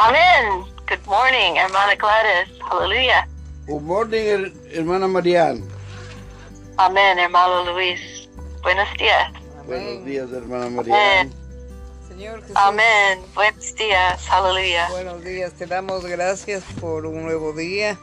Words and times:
Amén. 0.00 0.64
Good 0.88 1.04
morning, 1.06 1.56
hermana 1.56 1.94
Gladys. 1.96 2.48
Aleluya. 2.70 3.26
Good 3.66 3.82
morning, 3.82 4.24
her- 4.26 4.52
hermana 4.72 5.08
Marianne. 5.08 5.64
Amén, 6.76 7.18
hermano 7.18 7.72
Luis. 7.72 8.28
Buenos 8.62 8.88
días. 8.98 9.32
Buenos 9.66 10.04
días, 10.04 10.28
hermana 10.32 10.70
Marianne. 10.70 11.32
Señor 12.08 12.40
Jesús. 12.42 12.56
Amén. 12.56 13.18
Buenos 13.34 13.74
días. 13.74 14.28
Aleluya. 14.30 14.88
Buenos 14.90 15.24
días, 15.24 15.52
te 15.54 15.66
damos 15.66 16.04
gracias 16.06 16.62
por 16.80 17.04
un 17.04 17.24
nuevo 17.24 17.52
día. 17.52 17.98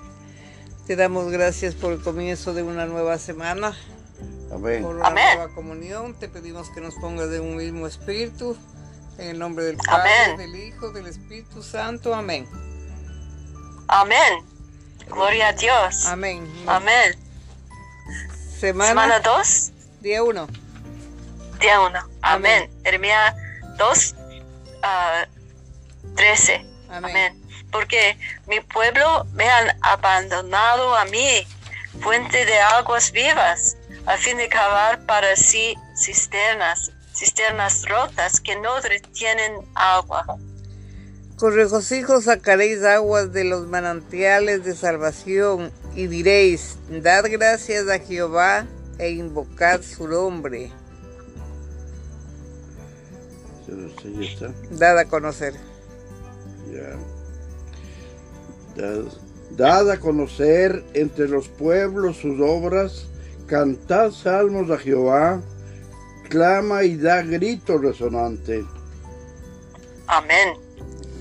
Te 0.87 0.95
damos 0.95 1.31
gracias 1.31 1.73
por 1.75 1.93
el 1.93 2.01
comienzo 2.01 2.53
de 2.53 2.61
una 2.61 2.85
nueva 2.85 3.17
semana, 3.17 3.75
Amén. 4.53 4.83
por 4.83 4.97
una 4.97 5.07
Amén. 5.07 5.37
nueva 5.37 5.53
comunión. 5.55 6.13
Te 6.19 6.27
pedimos 6.27 6.69
que 6.69 6.81
nos 6.81 6.93
pongas 6.95 7.29
de 7.29 7.39
un 7.39 7.55
mismo 7.55 7.87
espíritu. 7.87 8.55
En 9.17 9.29
el 9.29 9.39
nombre 9.39 9.65
del 9.65 9.77
Padre, 9.77 10.11
Amén. 10.11 10.37
del 10.37 10.55
Hijo, 10.55 10.91
del 10.91 11.07
Espíritu 11.07 11.63
Santo. 11.63 12.13
Amén. 12.13 12.47
Amén. 13.87 14.45
Gloria 15.07 15.49
a 15.49 15.53
Dios. 15.53 16.05
Amén. 16.05 16.51
Amén. 16.67 17.15
Semana, 18.59 18.89
Semana 18.89 19.19
2, 19.19 19.71
día 20.01 20.23
1. 20.23 20.47
día 21.59 21.79
1. 21.81 21.99
Amén. 21.99 22.09
Amén. 22.21 22.69
Jeremías 22.83 23.35
2, 23.77 24.15
ah, 24.83 25.25
13. 26.15 26.65
Amén. 26.89 27.11
Amén. 27.11 27.41
Porque 27.71 28.17
mi 28.47 28.59
pueblo 28.61 29.25
me 29.33 29.47
han 29.47 29.77
abandonado 29.81 30.95
a 30.95 31.05
mí, 31.05 31.45
fuente 32.01 32.45
de 32.45 32.59
aguas 32.59 33.11
vivas, 33.11 33.77
a 34.05 34.17
fin 34.17 34.37
de 34.37 34.47
cavar 34.49 35.05
para 35.05 35.35
sí 35.35 35.75
cisternas, 35.95 36.91
cisternas 37.15 37.87
rotas 37.87 38.39
que 38.39 38.55
no 38.59 38.79
retienen 38.81 39.53
agua. 39.73 40.25
Con 41.37 41.53
regocijo 41.53 42.21
sacaréis 42.21 42.83
aguas 42.83 43.33
de 43.33 43.43
los 43.43 43.67
manantiales 43.67 44.63
de 44.63 44.75
salvación 44.75 45.71
y 45.95 46.07
diréis, 46.07 46.77
dad 46.89 47.25
gracias 47.29 47.89
a 47.89 47.99
Jehová 47.99 48.65
e 48.97 49.11
invocad 49.11 49.81
su 49.81 50.07
nombre, 50.07 50.71
ya 54.03 54.21
está. 54.21 54.53
dad 54.71 54.99
a 54.99 55.05
conocer. 55.05 55.53
Ya. 56.71 56.97
Dad, 58.75 59.05
dad 59.51 59.91
a 59.91 59.99
conocer 59.99 60.83
entre 60.93 61.27
los 61.27 61.47
pueblos 61.47 62.17
sus 62.17 62.39
obras, 62.39 63.07
cantad 63.47 64.11
salmos 64.11 64.69
a 64.69 64.77
Jehová, 64.77 65.41
clama 66.29 66.83
y 66.83 66.97
da 66.97 67.21
grito 67.21 67.77
resonante. 67.77 68.63
Amén. 70.07 70.53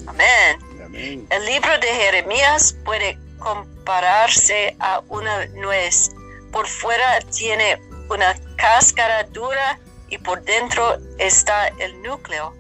Amén. 0.07 0.59
Amén. 0.85 1.27
El 1.31 1.45
libro 1.47 1.71
de 1.81 1.87
Jeremías 1.87 2.77
puede 2.85 3.19
compararse 3.39 4.77
a 4.79 5.03
una 5.09 5.47
nuez. 5.47 6.11
Por 6.53 6.67
fuera 6.67 7.21
tiene 7.37 7.81
una 8.09 8.35
cáscara 8.57 9.25
dura 9.25 9.79
y 10.09 10.19
por 10.19 10.43
dentro 10.45 10.99
está 11.19 11.69
el 11.79 12.01
núcleo. 12.03 12.55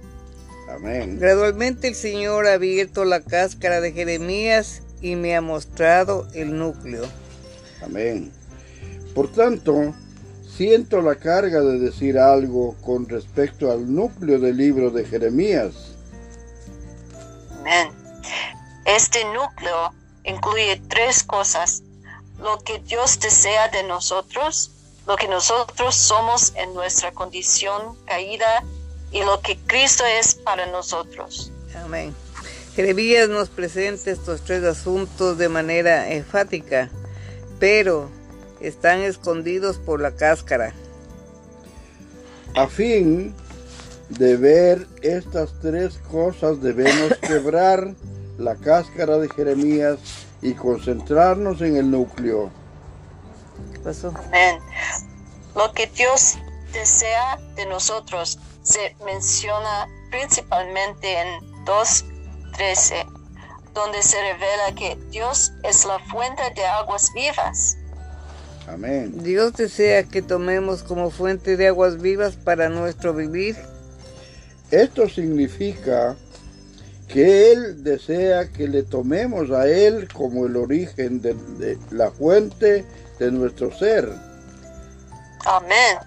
Amén. 0.69 1.19
Gradualmente 1.21 1.89
el 1.89 1.95
Señor 1.95 2.47
ha 2.47 2.55
abierto 2.55 3.05
la 3.05 3.21
cáscara 3.21 3.81
de 3.81 3.93
Jeremías 3.93 4.83
y 5.01 5.17
me 5.17 5.37
ha 5.37 5.41
mostrado 5.41 6.27
el 6.35 6.59
núcleo. 6.59 7.05
Amén. 7.83 8.33
Por 9.15 9.31
tanto, 9.31 9.95
siento 10.57 11.01
la 11.01 11.17
carga 11.17 11.61
de 11.61 11.79
decir 11.79 12.19
algo 12.19 12.77
con 12.83 13.09
respecto 13.09 13.71
al 13.73 13.93
núcleo 13.93 14.39
del 14.39 14.57
libro 14.57 14.91
de 14.91 15.05
Jeremías. 15.05 15.75
Amén. 17.61 17.89
Este 18.85 19.25
núcleo 19.25 19.93
incluye 20.25 20.81
tres 20.89 21.25
cosas. 21.25 21.83
Lo 22.39 22.59
que 22.59 22.79
Dios 22.81 23.19
desea 23.21 23.69
de 23.69 23.85
nosotros, 23.85 24.71
lo 25.07 25.17
que 25.17 25.29
nosotros 25.29 25.95
somos 25.95 26.53
en 26.57 26.75
nuestra 26.75 27.13
condición 27.13 27.97
caída 28.05 28.65
y 29.13 29.23
lo 29.23 29.41
que 29.41 29.57
Cristo 29.67 30.05
es 30.05 30.35
para 30.35 30.67
nosotros. 30.67 31.53
Amén. 31.85 32.15
Jeremías 32.75 33.29
nos 33.29 33.49
presenta 33.49 34.11
estos 34.11 34.43
tres 34.43 34.65
asuntos 34.65 35.39
de 35.39 35.49
manera 35.49 36.11
enfática, 36.11 36.91
pero 37.61 38.11
están 38.67 39.01
escondidos 39.01 39.79
por 39.79 40.01
la 40.01 40.13
cáscara. 40.13 40.73
A 42.55 42.67
fin 42.67 43.35
de 44.09 44.37
ver 44.37 44.87
estas 45.03 45.53
tres 45.61 45.99
cosas 46.11 46.61
debemos 46.61 47.17
quebrar 47.21 47.95
la 48.39 48.57
cáscara 48.57 49.19
de 49.19 49.29
Jeremías 49.29 49.99
y 50.43 50.55
concentrarnos 50.55 51.61
en 51.63 51.77
el 51.77 51.91
núcleo. 51.91 52.51
¿Qué 53.73 53.79
pasó? 53.81 54.13
Amén. 54.27 54.59
Lo 55.55 55.73
que 55.73 55.87
Dios 55.87 56.37
desea 56.73 57.39
de 57.55 57.67
nosotros 57.67 58.39
se 58.63 58.97
menciona 59.05 59.89
principalmente 60.11 61.21
en 61.21 61.65
2.13, 61.65 63.07
donde 63.73 64.03
se 64.03 64.21
revela 64.21 64.75
que 64.77 64.97
Dios 65.11 65.53
es 65.63 65.85
la 65.85 65.99
fuente 65.99 66.43
de 66.55 66.65
aguas 66.65 67.13
vivas. 67.15 67.77
Amén. 68.67 69.23
Dios 69.23 69.53
desea 69.53 70.05
que 70.05 70.23
tomemos 70.23 70.83
como 70.83 71.11
fuente 71.11 71.57
de 71.57 71.69
aguas 71.69 72.01
vivas 72.01 72.37
para 72.37 72.69
nuestro 72.69 73.13
vivir. 73.13 73.57
Esto 74.71 75.09
significa 75.09 76.17
que 77.09 77.53
Él 77.53 77.85
desea 77.85 78.51
que 78.51 78.67
le 78.67 78.83
tomemos 78.83 79.51
a 79.51 79.69
Él 79.69 80.09
como 80.13 80.47
el 80.47 80.57
origen 80.57 81.21
de, 81.21 81.35
de 81.59 81.79
la 81.91 82.11
fuente 82.11 82.85
de 83.19 83.31
nuestro 83.31 83.71
ser. 83.77 84.11
Amén. 85.45 85.99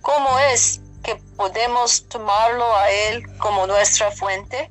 ¿Cómo 0.00 0.38
es 0.52 0.80
que 1.02 1.20
podemos 1.36 2.06
tomarlo 2.08 2.64
a 2.76 2.90
Él 2.90 3.26
como 3.38 3.66
nuestra 3.66 4.12
fuente? 4.12 4.70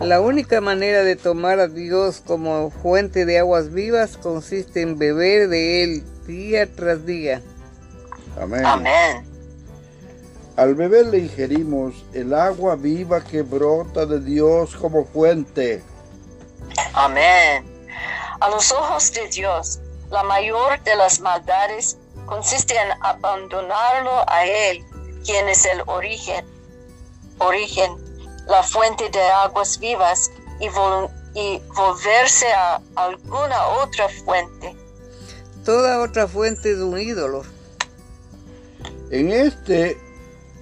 La 0.00 0.20
única 0.20 0.60
manera 0.60 1.02
de 1.02 1.16
tomar 1.16 1.58
a 1.58 1.68
Dios 1.68 2.22
como 2.24 2.70
fuente 2.70 3.24
de 3.24 3.38
aguas 3.38 3.72
vivas 3.72 4.16
consiste 4.16 4.80
en 4.80 4.98
beber 4.98 5.48
de 5.48 5.82
Él 5.82 6.04
día 6.28 6.72
tras 6.76 7.04
día. 7.04 7.42
Amén. 8.40 8.64
Amén. 8.64 9.26
Al 10.56 10.74
beber 10.74 11.06
le 11.06 11.18
ingerimos 11.18 12.04
el 12.12 12.34
agua 12.34 12.76
viva 12.76 13.24
que 13.24 13.42
brota 13.42 14.06
de 14.06 14.20
Dios 14.20 14.76
como 14.76 15.04
fuente. 15.04 15.82
Amén. 16.92 17.64
A 18.40 18.48
los 18.50 18.70
ojos 18.70 19.12
de 19.12 19.26
Dios, 19.28 19.80
la 20.10 20.22
mayor 20.22 20.80
de 20.84 20.94
las 20.94 21.20
maldades 21.20 21.96
consiste 22.26 22.74
en 22.74 22.90
abandonarlo 23.02 24.28
a 24.28 24.44
Él, 24.44 24.84
quien 25.24 25.48
es 25.48 25.64
el 25.64 25.82
origen, 25.86 26.44
origen, 27.38 27.90
la 28.46 28.62
fuente 28.62 29.08
de 29.10 29.22
aguas 29.22 29.78
vivas, 29.78 30.30
y, 30.60 30.68
vol- 30.68 31.10
y 31.34 31.62
volverse 31.76 32.52
a 32.52 32.80
alguna 32.96 33.66
otra 33.82 34.08
fuente. 34.24 34.76
Toda 35.68 36.00
otra 36.00 36.26
fuente 36.26 36.72
es 36.72 36.78
un 36.78 36.98
ídolo. 36.98 37.42
En 39.10 39.30
este 39.30 40.00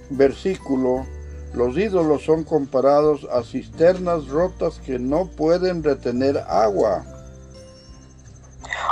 versículo, 0.09 1.07
los 1.53 1.77
ídolos 1.77 2.25
son 2.25 2.43
comparados 2.43 3.25
a 3.31 3.41
cisternas 3.41 4.27
rotas 4.27 4.81
que 4.85 4.99
no 4.99 5.27
pueden 5.27 5.81
retener 5.81 6.37
agua. 6.49 7.05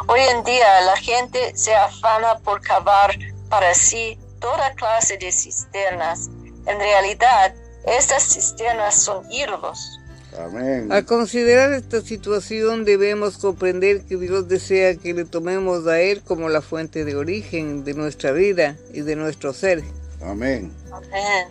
Hoy 0.08 0.22
en 0.22 0.46
día 0.46 0.80
la 0.86 0.96
gente 0.96 1.52
se 1.54 1.76
afana 1.76 2.40
por 2.46 2.62
cavar 2.62 3.14
para 3.50 3.74
sí 3.74 4.18
toda 4.40 4.74
clase 4.76 5.18
de 5.18 5.34
cisternas. 5.34 6.30
En 6.66 6.80
realidad, 6.80 7.54
estas 7.88 8.24
cisternas 8.24 8.96
son 8.96 9.30
ídolos. 9.30 10.00
Amén. 10.40 10.92
Al 10.92 11.06
considerar 11.06 11.74
esta 11.74 12.02
situación 12.02 12.86
debemos 12.86 13.38
comprender 13.38 14.02
que 14.02 14.18
Dios 14.18 14.48
desea 14.48 14.96
que 14.96 15.14
le 15.14 15.26
tomemos 15.26 15.88
a 15.88 16.02
Él 16.02 16.22
como 16.22 16.50
la 16.50 16.62
fuente 16.62 17.06
de 17.06 17.16
origen 17.16 17.84
de 17.84 17.94
nuestra 17.94 18.32
vida 18.32 18.78
y 18.94 19.02
de 19.02 19.16
nuestro 19.16 19.54
ser. 19.54 19.84
Amén. 20.22 20.72
Amén. 20.92 21.48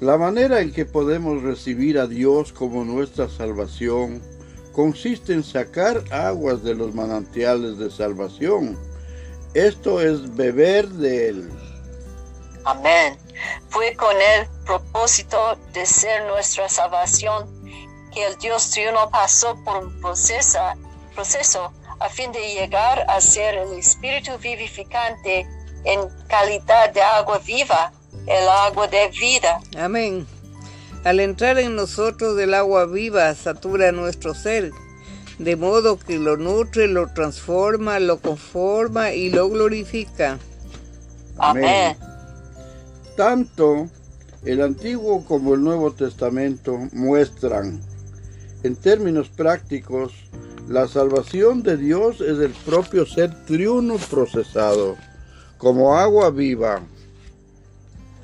La 0.00 0.16
manera 0.16 0.60
en 0.60 0.72
que 0.72 0.84
podemos 0.84 1.42
recibir 1.42 1.98
a 1.98 2.06
Dios 2.06 2.52
como 2.52 2.84
nuestra 2.84 3.28
salvación 3.28 4.22
consiste 4.72 5.32
en 5.32 5.42
sacar 5.42 6.04
aguas 6.12 6.62
de 6.62 6.74
los 6.74 6.94
manantiales 6.94 7.78
de 7.78 7.90
salvación. 7.90 8.78
Esto 9.54 10.00
es 10.00 10.36
beber 10.36 10.88
de 10.88 11.28
Él. 11.30 11.50
Amén. 12.64 13.16
Fue 13.70 13.94
con 13.96 14.14
el 14.14 14.46
propósito 14.64 15.58
de 15.72 15.84
ser 15.84 16.24
nuestra 16.26 16.68
salvación 16.68 17.57
que 18.18 18.26
el 18.26 18.36
Dios 18.38 18.70
triuno 18.70 19.08
pasó 19.10 19.56
por 19.64 19.84
un 19.84 20.00
proceso, 20.00 20.58
proceso 21.14 21.72
a 22.00 22.08
fin 22.08 22.32
de 22.32 22.40
llegar 22.52 23.06
a 23.08 23.20
ser 23.20 23.54
el 23.54 23.78
Espíritu 23.78 24.32
vivificante 24.42 25.46
en 25.84 26.00
calidad 26.26 26.92
de 26.92 27.00
agua 27.00 27.38
viva, 27.38 27.92
el 28.26 28.48
agua 28.48 28.88
de 28.88 29.08
vida. 29.10 29.60
Amén. 29.78 30.26
Al 31.04 31.20
entrar 31.20 31.60
en 31.60 31.76
nosotros 31.76 32.36
el 32.40 32.54
agua 32.54 32.86
viva 32.86 33.32
satura 33.36 33.92
nuestro 33.92 34.34
ser, 34.34 34.72
de 35.38 35.54
modo 35.54 35.96
que 35.96 36.18
lo 36.18 36.36
nutre, 36.36 36.88
lo 36.88 37.06
transforma, 37.12 38.00
lo 38.00 38.20
conforma 38.20 39.12
y 39.12 39.30
lo 39.30 39.48
glorifica. 39.48 40.40
Amén. 41.38 41.96
Tanto 43.16 43.86
el 44.44 44.60
Antiguo 44.60 45.24
como 45.24 45.54
el 45.54 45.62
Nuevo 45.62 45.92
Testamento 45.92 46.76
muestran, 46.92 47.80
en 48.62 48.76
términos 48.76 49.28
prácticos, 49.28 50.12
la 50.68 50.86
salvación 50.86 51.62
de 51.62 51.76
Dios 51.76 52.20
es 52.20 52.38
el 52.38 52.50
propio 52.50 53.06
ser 53.06 53.44
triuno 53.44 53.96
procesado, 54.10 54.96
como 55.56 55.96
agua 55.96 56.30
viva. 56.30 56.80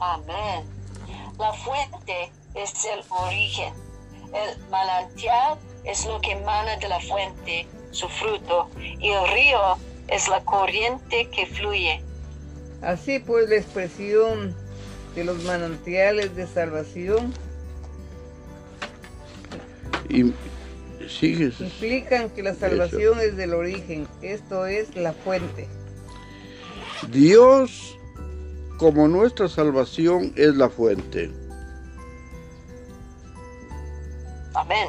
Amén. 0.01 0.65
La 1.39 1.53
fuente 1.53 2.31
es 2.55 2.73
el 2.85 3.01
origen. 3.09 3.73
El 4.33 4.59
manantial 4.69 5.59
es 5.85 6.05
lo 6.07 6.21
que 6.21 6.33
emana 6.33 6.77
de 6.77 6.89
la 6.89 7.01
fuente, 7.01 7.67
su 7.93 8.09
fruto, 8.09 8.69
y 8.79 9.11
el 9.11 9.29
río 9.33 9.61
es 10.09 10.29
la 10.29 10.45
corriente 10.45 11.29
que 11.31 11.47
fluye. 11.47 12.03
Así 12.83 13.21
pues 13.21 13.49
la 13.49 13.57
expresión 13.57 14.55
de 15.15 15.25
los 15.25 15.43
manantiales 15.45 16.35
de 16.37 16.47
salvación 16.47 17.33
Y 20.09 20.33
sigues. 21.09 21.61
implican 21.61 22.31
que 22.31 22.43
la 22.43 22.55
salvación 22.55 23.21
es 23.21 23.37
del 23.37 23.55
origen, 23.55 24.07
esto 24.23 24.67
es 24.67 24.95
la 24.97 25.13
fuente. 25.13 25.69
Dios, 27.11 27.99
como 28.79 29.09
nuestra 29.09 29.49
salvación, 29.49 30.33
es 30.37 30.55
la 30.57 30.69
fuente. 30.69 31.31
Amén. 34.55 34.89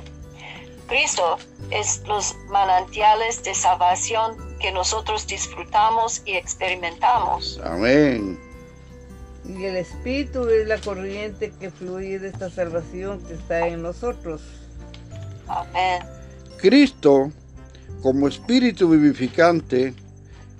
Cristo 0.87 1.37
es 1.71 2.03
los 2.07 2.35
manantiales 2.49 3.43
de 3.43 3.55
salvación 3.55 4.37
que 4.59 4.71
nosotros 4.71 5.25
disfrutamos 5.25 6.21
y 6.25 6.33
experimentamos. 6.33 7.59
Amén. 7.63 8.39
Y 9.47 9.63
el 9.65 9.77
Espíritu 9.77 10.47
es 10.47 10.67
la 10.67 10.77
corriente 10.79 11.51
que 11.59 11.71
fluye 11.71 12.19
de 12.19 12.29
esta 12.29 12.49
salvación 12.49 13.19
que 13.25 13.33
está 13.33 13.67
en 13.67 13.81
nosotros. 13.81 14.41
Amén. 15.47 16.03
Cristo, 16.57 17.31
como 18.01 18.27
espíritu 18.27 18.89
vivificante, 18.89 19.93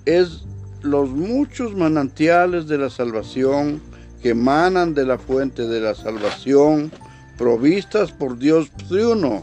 es 0.04 0.44
los 0.82 1.08
muchos 1.08 1.74
manantiales 1.74 2.66
de 2.68 2.78
la 2.78 2.90
salvación 2.90 3.82
que 4.22 4.30
emanan 4.30 4.94
de 4.94 5.04
la 5.04 5.18
fuente 5.18 5.66
de 5.66 5.80
la 5.80 5.94
salvación, 5.94 6.92
provistas 7.36 8.12
por 8.12 8.38
Dios 8.38 8.70
triuno, 8.88 9.42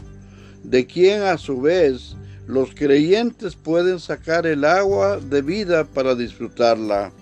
de 0.62 0.86
quien 0.86 1.22
a 1.22 1.38
su 1.38 1.60
vez 1.60 2.16
los 2.46 2.74
creyentes 2.74 3.56
pueden 3.56 4.00
sacar 4.00 4.46
el 4.46 4.64
agua 4.64 5.18
de 5.18 5.42
vida 5.42 5.84
para 5.84 6.14
disfrutarla. 6.14 7.12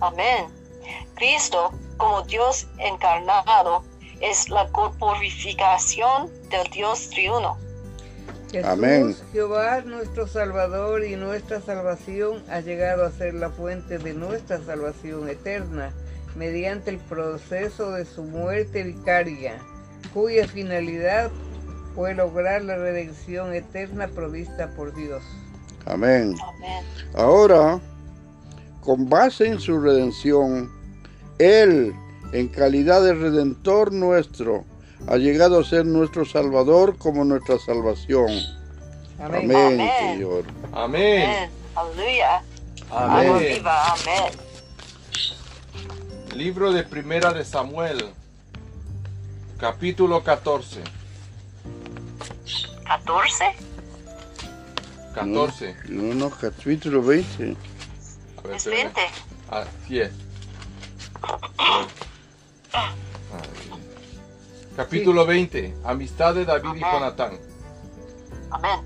Amén. 0.00 0.46
Cristo, 1.14 1.72
como 1.96 2.22
Dios 2.22 2.66
encarnado, 2.78 3.84
es 4.22 4.48
la 4.48 4.68
corporificación 4.68 6.30
del 6.48 6.70
Dios 6.72 7.10
triuno. 7.10 7.58
Jesús, 8.50 8.70
Amén. 8.70 9.16
Jehová, 9.32 9.80
nuestro 9.80 10.26
Salvador 10.26 11.04
y 11.04 11.16
nuestra 11.16 11.60
salvación, 11.60 12.42
ha 12.50 12.60
llegado 12.60 13.04
a 13.04 13.10
ser 13.10 13.34
la 13.34 13.50
fuente 13.50 13.98
de 13.98 14.14
nuestra 14.14 14.62
salvación 14.62 15.28
eterna 15.28 15.92
mediante 16.36 16.90
el 16.90 16.98
proceso 16.98 17.92
de 17.92 18.04
su 18.04 18.22
muerte 18.22 18.84
vicaria, 18.84 19.58
cuya 20.14 20.46
finalidad 20.46 21.30
fue 21.94 22.14
lograr 22.14 22.62
la 22.62 22.76
redención 22.76 23.54
eterna 23.54 24.08
provista 24.08 24.70
por 24.70 24.94
Dios. 24.94 25.22
Amén. 25.86 26.34
Amén. 26.56 26.84
Ahora, 27.14 27.80
con 28.80 29.08
base 29.08 29.46
en 29.46 29.60
su 29.60 29.80
redención, 29.80 30.70
Él, 31.38 31.94
en 32.32 32.48
calidad 32.48 33.02
de 33.02 33.14
redentor 33.14 33.92
nuestro, 33.92 34.64
ha 35.06 35.16
llegado 35.16 35.60
a 35.60 35.64
ser 35.64 35.84
nuestro 35.84 36.24
Salvador 36.24 36.96
como 36.96 37.24
nuestra 37.24 37.58
salvación. 37.58 38.30
Amén. 39.20 39.44
Amén, 39.44 39.80
Amén. 39.80 40.14
Señor. 40.14 40.44
Amén. 40.72 41.22
Amén. 41.22 41.50
Aleluya. 41.74 42.42
Amén. 42.90 43.54
viva. 43.56 43.92
Amén. 43.92 44.32
Libro 46.34 46.72
de 46.72 46.82
Primera 46.82 47.32
de 47.32 47.44
Samuel, 47.44 48.06
capítulo 49.58 50.24
14. 50.24 50.80
14. 52.86 53.44
14. 55.14 55.76
No, 55.88 56.14
no, 56.14 56.30
capítulo 56.30 57.02
20. 57.02 57.56
A 58.38 58.42
ver, 58.42 58.56
Es 58.56 58.66
espérame. 58.66 58.94
20. 58.94 59.00
Así 59.50 60.00
es. 60.00 60.12
Ay. 62.72 62.90
Capítulo 64.76 65.26
20. 65.26 65.74
Amistad 65.84 66.34
de 66.34 66.44
David 66.44 66.70
y. 66.76 66.80
Jonatán. 66.80 67.38
Amén. 68.50 68.80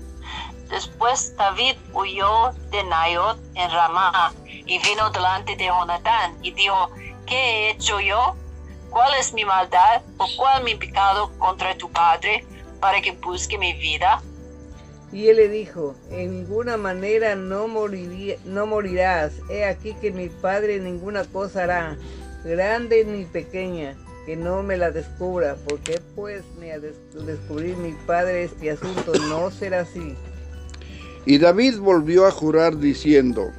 Después 0.69 1.33
David 1.37 1.75
huyó 1.93 2.51
de 2.71 2.83
Nayot 2.83 3.39
en 3.55 3.71
Ramá 3.71 4.33
y 4.45 4.79
vino 4.79 5.09
delante 5.11 5.55
de 5.55 5.65
Jonatán 5.67 6.37
y 6.41 6.51
dijo, 6.53 6.89
¿qué 7.25 7.35
he 7.35 7.69
hecho 7.71 7.99
yo? 8.01 8.35
¿Cuál 8.89 9.13
es 9.19 9.33
mi 9.33 9.45
maldad 9.45 10.01
o 10.17 10.27
cuál 10.37 10.63
mi 10.63 10.75
pecado 10.75 11.31
contra 11.39 11.77
tu 11.77 11.89
padre 11.89 12.45
para 12.81 13.01
que 13.01 13.11
busque 13.13 13.57
mi 13.57 13.73
vida? 13.73 14.21
Y 15.13 15.29
él 15.29 15.37
le 15.37 15.47
dijo, 15.47 15.95
en 16.11 16.31
ninguna 16.31 16.75
manera 16.75 17.35
no, 17.35 17.67
moriría- 17.69 18.37
no 18.43 18.65
morirás. 18.65 19.31
He 19.49 19.63
aquí 19.63 19.93
que 20.01 20.11
mi 20.11 20.27
padre 20.27 20.79
ninguna 20.79 21.23
cosa 21.23 21.63
hará, 21.63 21.97
grande 22.47 23.05
ni 23.05 23.25
pequeña, 23.25 23.95
que 24.25 24.35
no 24.35 24.63
me 24.63 24.77
la 24.77 24.91
descubra. 24.91 25.55
porque 25.67 26.01
pues 26.15 26.43
ha 26.61 26.79
de 26.79 26.93
descubrir 27.25 27.77
mi 27.77 27.93
padre 28.05 28.45
este 28.45 28.71
asunto? 28.71 29.13
No 29.29 29.51
será 29.51 29.81
así. 29.81 30.15
Y 31.25 31.37
David 31.37 31.79
volvió 31.79 32.25
a 32.25 32.31
jurar 32.31 32.77
diciendo, 32.77 33.51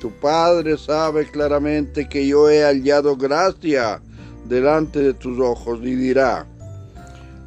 Tu 0.00 0.10
padre 0.10 0.76
sabe 0.76 1.26
claramente 1.30 2.08
que 2.08 2.26
yo 2.26 2.50
he 2.50 2.62
hallado 2.62 3.16
gracia 3.16 4.00
delante 4.46 5.00
de 5.00 5.14
tus 5.14 5.40
ojos 5.40 5.80
y 5.82 5.94
dirá, 5.94 6.46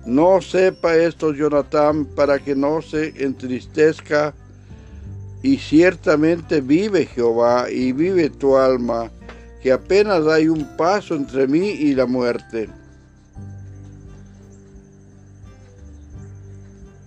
no 0.06 0.42
sepa 0.42 0.96
esto 0.96 1.34
Jonatán 1.34 2.06
para 2.06 2.40
que 2.40 2.56
no 2.56 2.82
se 2.82 3.14
entristezca 3.24 4.34
y 5.44 5.58
ciertamente 5.58 6.62
vive 6.62 7.06
Jehová 7.06 7.70
y 7.70 7.92
vive 7.92 8.30
tu 8.30 8.58
alma, 8.58 9.12
que 9.62 9.72
apenas 9.72 10.26
hay 10.28 10.48
un 10.48 10.66
paso 10.78 11.16
entre 11.16 11.48
mí 11.48 11.68
y 11.70 11.94
la 11.96 12.06
muerte. 12.06 12.70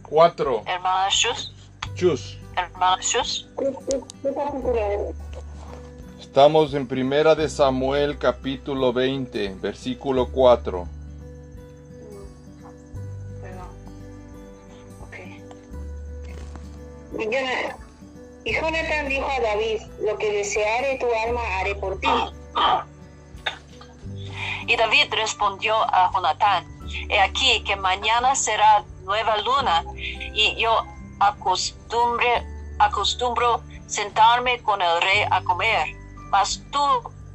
4. 0.08 0.62
Hermana 0.66 1.08
Shus, 1.10 1.54
Chus. 1.94 2.38
hermana 2.56 3.00
Shus. 3.00 3.48
Estamos 6.20 6.74
en 6.74 6.86
Primera 6.86 7.34
de 7.34 7.48
Samuel, 7.48 8.18
capítulo 8.18 8.92
20, 8.92 9.54
versículo 9.60 10.28
4. 10.30 10.86
Perdón. 13.40 13.68
Ok. 15.02 15.16
Y 17.18 17.24
Jona- 17.24 17.76
Y 18.44 18.52
Jonathan 18.54 19.08
dijo 19.08 19.24
a 19.26 19.40
David, 19.40 19.80
lo 20.04 20.18
que 20.18 20.32
deseare 20.32 20.98
tu 20.98 21.06
alma 21.26 21.40
haré 21.60 21.74
por 21.76 21.98
ti. 22.00 22.08
Y 24.66 24.76
David 24.76 25.12
respondió 25.12 25.74
a 25.92 26.10
Jonatán, 26.12 26.64
he 27.08 27.20
aquí 27.20 27.62
que 27.64 27.76
mañana 27.76 28.34
será 28.34 28.84
nueva 29.02 29.36
luna 29.38 29.84
y 29.96 30.56
yo 30.56 30.86
acostumbro 32.78 33.62
sentarme 33.86 34.60
con 34.62 34.80
el 34.80 35.02
rey 35.02 35.24
a 35.30 35.42
comer, 35.42 35.88
mas 36.30 36.62
tú 36.70 36.80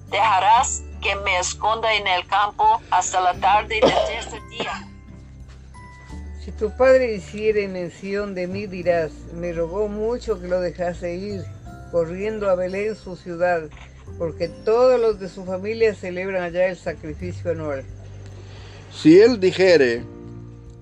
dejarás 0.09 0.83
que 1.01 1.15
me 1.17 1.37
esconda 1.39 1.93
en 1.93 2.07
el 2.07 2.25
campo 2.27 2.81
hasta 2.89 3.21
la 3.21 3.33
tarde 3.35 3.79
del 3.81 3.93
tercer 3.93 4.41
día. 4.49 4.87
Si 6.43 6.51
tu 6.53 6.75
padre 6.75 7.13
hiciere 7.15 7.67
mención 7.67 8.33
de 8.33 8.47
mí, 8.47 8.67
dirás, 8.67 9.11
me 9.33 9.51
rogó 9.51 9.87
mucho 9.87 10.39
que 10.39 10.47
lo 10.47 10.61
dejase 10.61 11.13
ir, 11.13 11.45
corriendo 11.91 12.49
a 12.49 12.55
Belén 12.55 12.95
su 12.95 13.15
ciudad, 13.15 13.63
porque 14.17 14.49
todos 14.49 14.99
los 14.99 15.19
de 15.19 15.29
su 15.29 15.45
familia 15.45 15.93
celebran 15.93 16.43
allá 16.43 16.67
el 16.67 16.77
sacrificio 16.77 17.51
anual. 17.51 17.83
Si 18.91 19.19
él 19.19 19.39
dijere, 19.39 20.03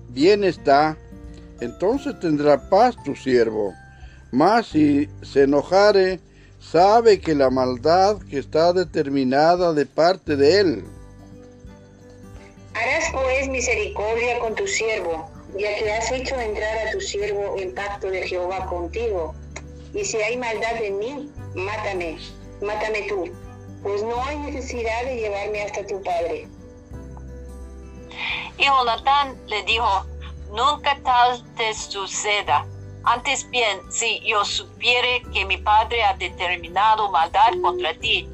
bien 0.08 0.44
está, 0.44 0.96
entonces 1.60 2.18
tendrá 2.20 2.68
paz 2.68 2.96
tu 3.04 3.14
siervo. 3.14 3.74
Mas 4.30 4.68
si 4.68 5.08
se 5.22 5.42
enojare, 5.42 6.20
sabe 6.60 7.20
que 7.20 7.34
la 7.34 7.50
maldad 7.50 8.18
que 8.28 8.38
está 8.38 8.72
determinada 8.72 9.72
de 9.72 9.86
parte 9.86 10.36
de 10.36 10.60
él. 10.60 10.84
Harás 12.74 13.04
pues 13.12 13.48
misericordia 13.48 14.38
con 14.38 14.54
tu 14.54 14.66
siervo, 14.66 15.30
ya 15.58 15.74
que 15.78 15.92
has 15.92 16.10
hecho 16.12 16.38
entrar 16.38 16.88
a 16.88 16.90
tu 16.90 17.00
siervo 17.00 17.56
en 17.58 17.74
pacto 17.74 18.08
de 18.08 18.26
Jehová 18.26 18.66
contigo. 18.66 19.34
Y 19.94 20.04
si 20.04 20.18
hay 20.18 20.36
maldad 20.36 20.82
en 20.82 20.98
mí, 20.98 21.32
mátame, 21.54 22.18
mátame 22.62 23.02
tú, 23.08 23.30
pues 23.82 24.02
no 24.02 24.22
hay 24.24 24.38
necesidad 24.38 25.04
de 25.04 25.16
llevarme 25.16 25.62
hasta 25.62 25.86
tu 25.86 26.02
padre. 26.02 26.48
Y 28.58 28.64
Jonatán 28.64 29.36
le 29.46 29.62
dijo, 29.64 30.06
nunca 30.52 30.98
tal 31.04 31.44
te 31.56 31.74
suceda. 31.74 32.66
Antes 33.04 33.48
bien, 33.50 33.80
si 33.90 34.20
yo 34.26 34.44
supiere 34.44 35.22
que 35.32 35.44
mi 35.44 35.58
padre 35.58 36.02
ha 36.02 36.14
determinado 36.14 37.10
maldad 37.10 37.52
contra 37.62 37.94
ti, 37.94 38.28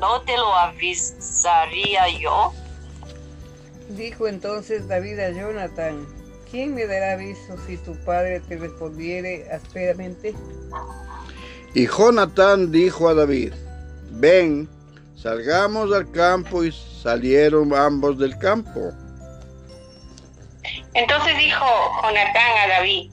¿no 0.00 0.20
te 0.22 0.36
lo 0.36 0.54
avisaría 0.54 2.08
yo? 2.18 2.52
Dijo 3.88 4.28
entonces 4.28 4.86
David 4.86 5.18
a 5.20 5.30
Jonathan, 5.30 6.06
¿quién 6.50 6.74
me 6.74 6.86
dará 6.86 7.12
aviso 7.12 7.56
si 7.66 7.78
tu 7.78 7.96
padre 8.04 8.40
te 8.40 8.58
respondiere 8.58 9.50
ásperamente? 9.50 10.34
Y 11.74 11.86
Jonatán 11.86 12.70
dijo 12.70 13.08
a 13.08 13.14
David, 13.14 13.54
ven, 14.18 14.68
salgamos 15.16 15.92
al 15.92 16.10
campo 16.10 16.64
y 16.64 16.72
salieron 16.72 17.74
ambos 17.74 18.18
del 18.18 18.36
campo. 18.38 18.92
Entonces 20.94 21.38
dijo 21.38 21.64
Jonatán 22.02 22.58
a 22.64 22.68
David, 22.68 23.10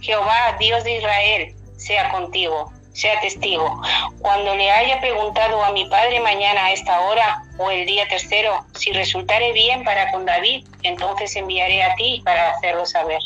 Jehová, 0.00 0.56
Dios 0.58 0.84
de 0.84 0.98
Israel, 0.98 1.54
sea 1.76 2.10
contigo, 2.10 2.72
sea 2.92 3.20
testigo. 3.20 3.80
Cuando 4.20 4.54
le 4.54 4.70
haya 4.70 5.00
preguntado 5.00 5.62
a 5.62 5.72
mi 5.72 5.84
padre 5.88 6.20
mañana 6.20 6.66
a 6.66 6.72
esta 6.72 7.00
hora 7.00 7.42
o 7.58 7.70
el 7.70 7.86
día 7.86 8.08
tercero, 8.08 8.64
si 8.74 8.92
resultare 8.92 9.52
bien 9.52 9.84
para 9.84 10.10
con 10.12 10.24
David, 10.24 10.66
entonces 10.82 11.36
enviaré 11.36 11.82
a 11.82 11.94
ti 11.96 12.22
para 12.24 12.50
hacerlo 12.50 12.86
saber. 12.86 13.20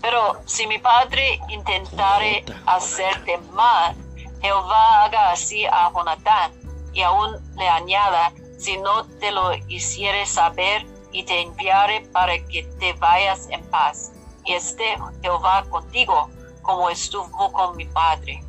Pero 0.00 0.42
si 0.46 0.66
mi 0.66 0.78
padre 0.78 1.38
intentare 1.48 2.44
hacerte 2.66 3.38
mal, 3.52 3.94
Jehová 4.42 5.04
haga 5.04 5.30
así 5.30 5.64
a 5.66 5.90
Jonatán 5.94 6.52
y 6.92 7.00
aún 7.02 7.36
le 7.56 7.68
añada, 7.68 8.32
si 8.58 8.76
no 8.78 9.06
te 9.20 9.30
lo 9.30 9.54
hiciere 9.68 10.26
saber 10.26 10.84
y 11.12 11.24
te 11.24 11.40
enviare 11.42 12.06
para 12.12 12.38
que 12.46 12.64
te 12.78 12.92
vayas 12.94 13.48
en 13.50 13.62
paz. 13.66 14.12
Y 14.44 14.54
esté 14.54 14.96
Jehová 15.22 15.64
contigo, 15.70 16.28
como 16.62 16.90
estuvo 16.90 17.52
con 17.52 17.76
mi 17.76 17.86
padre. 17.86 18.42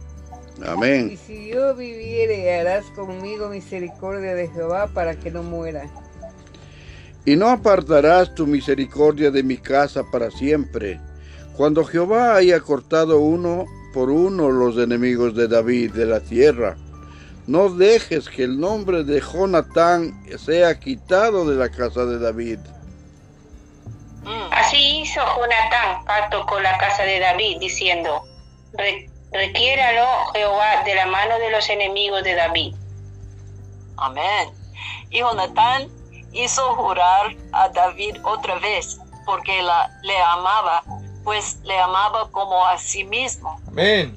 Y 0.58 0.68
Amén. 0.68 1.18
si 1.18 1.50
yo 1.50 1.76
viviere, 1.76 2.60
harás 2.60 2.86
conmigo 2.96 3.50
misericordia 3.50 4.36
de 4.36 4.50
Jehová 4.50 4.88
para 4.88 5.16
que 5.16 5.30
no 5.30 5.44
muera. 5.44 5.88
Y 7.26 7.36
no 7.36 7.50
apartarás 7.50 8.34
tu 8.36 8.46
misericordia 8.48 9.32
de 9.32 9.44
mi 9.44 9.58
casa 9.58 10.04
para 10.12 10.30
siempre. 10.32 11.00
Cuando 11.56 11.86
Jehová 11.86 12.36
haya 12.36 12.60
cortado 12.60 13.20
uno 13.20 13.66
por 13.94 14.10
uno 14.10 14.50
los 14.50 14.78
enemigos 14.78 15.36
de 15.36 15.48
David 15.48 15.94
de 15.94 16.06
la 16.06 16.20
tierra, 16.20 16.76
no 17.48 17.70
dejes 17.70 18.30
que 18.30 18.44
el 18.44 18.60
nombre 18.60 19.04
de 19.04 19.22
Jonatán 19.22 20.24
sea 20.38 20.80
quitado 20.80 21.46
de 21.50 21.56
la 21.56 21.70
casa 21.70 22.06
de 22.06 22.20
David. 22.20 22.60
Así 24.52 25.02
hizo 25.02 25.20
Jonatán 25.36 26.06
pacto 26.06 26.46
con 26.46 26.64
la 26.64 26.78
casa 26.78 27.04
de 27.04 27.20
David, 27.20 27.58
diciendo, 27.60 28.24
"Re- 28.74 29.10
requiéralo 29.32 30.06
Jehová 30.34 30.84
de 30.86 30.96
la 30.96 31.06
mano 31.08 31.38
de 31.40 31.52
los 31.52 31.70
enemigos 31.70 32.24
de 32.24 32.36
David. 32.36 32.76
Amén. 33.98 34.50
Y 35.10 35.20
Jonatán 35.20 35.88
hizo 36.32 36.62
jurar 36.76 37.36
a 37.52 37.68
David 37.70 38.16
otra 38.24 38.58
vez, 38.60 38.98
porque 39.26 39.62
la, 39.62 39.90
le 40.04 40.18
amaba, 40.18 40.84
pues 41.24 41.58
le 41.64 41.78
amaba 41.80 42.30
como 42.32 42.66
a 42.66 42.78
sí 42.78 43.04
mismo. 43.04 43.60
Amén. 43.68 44.16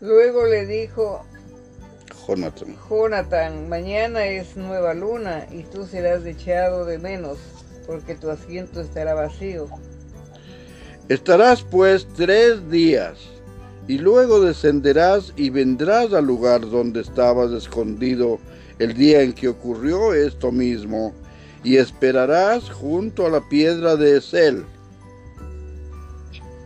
Luego 0.00 0.46
le 0.46 0.66
dijo 0.66 1.24
Jonatán. 2.26 2.76
Jonathan, 2.88 3.68
mañana 3.68 4.24
es 4.24 4.56
nueva 4.56 4.94
luna 4.94 5.46
y 5.50 5.62
tú 5.62 5.86
serás 5.86 6.24
echado 6.24 6.84
de 6.84 6.98
menos, 6.98 7.38
porque 7.86 8.14
tu 8.14 8.30
asiento 8.30 8.80
estará 8.80 9.14
vacío. 9.14 9.68
Estarás 11.08 11.62
pues 11.62 12.06
tres 12.16 12.70
días, 12.70 13.18
y 13.88 13.98
luego 13.98 14.40
descenderás 14.40 15.32
y 15.36 15.50
vendrás 15.50 16.12
al 16.12 16.26
lugar 16.26 16.68
donde 16.68 17.00
estabas 17.00 17.50
escondido 17.52 18.38
el 18.78 18.94
día 18.94 19.22
en 19.22 19.32
que 19.32 19.48
ocurrió 19.48 20.14
esto 20.14 20.50
mismo, 20.52 21.12
y 21.64 21.76
esperarás 21.76 22.70
junto 22.70 23.26
a 23.26 23.30
la 23.30 23.48
piedra 23.48 23.96
de 23.96 24.16
Esel. 24.18 24.64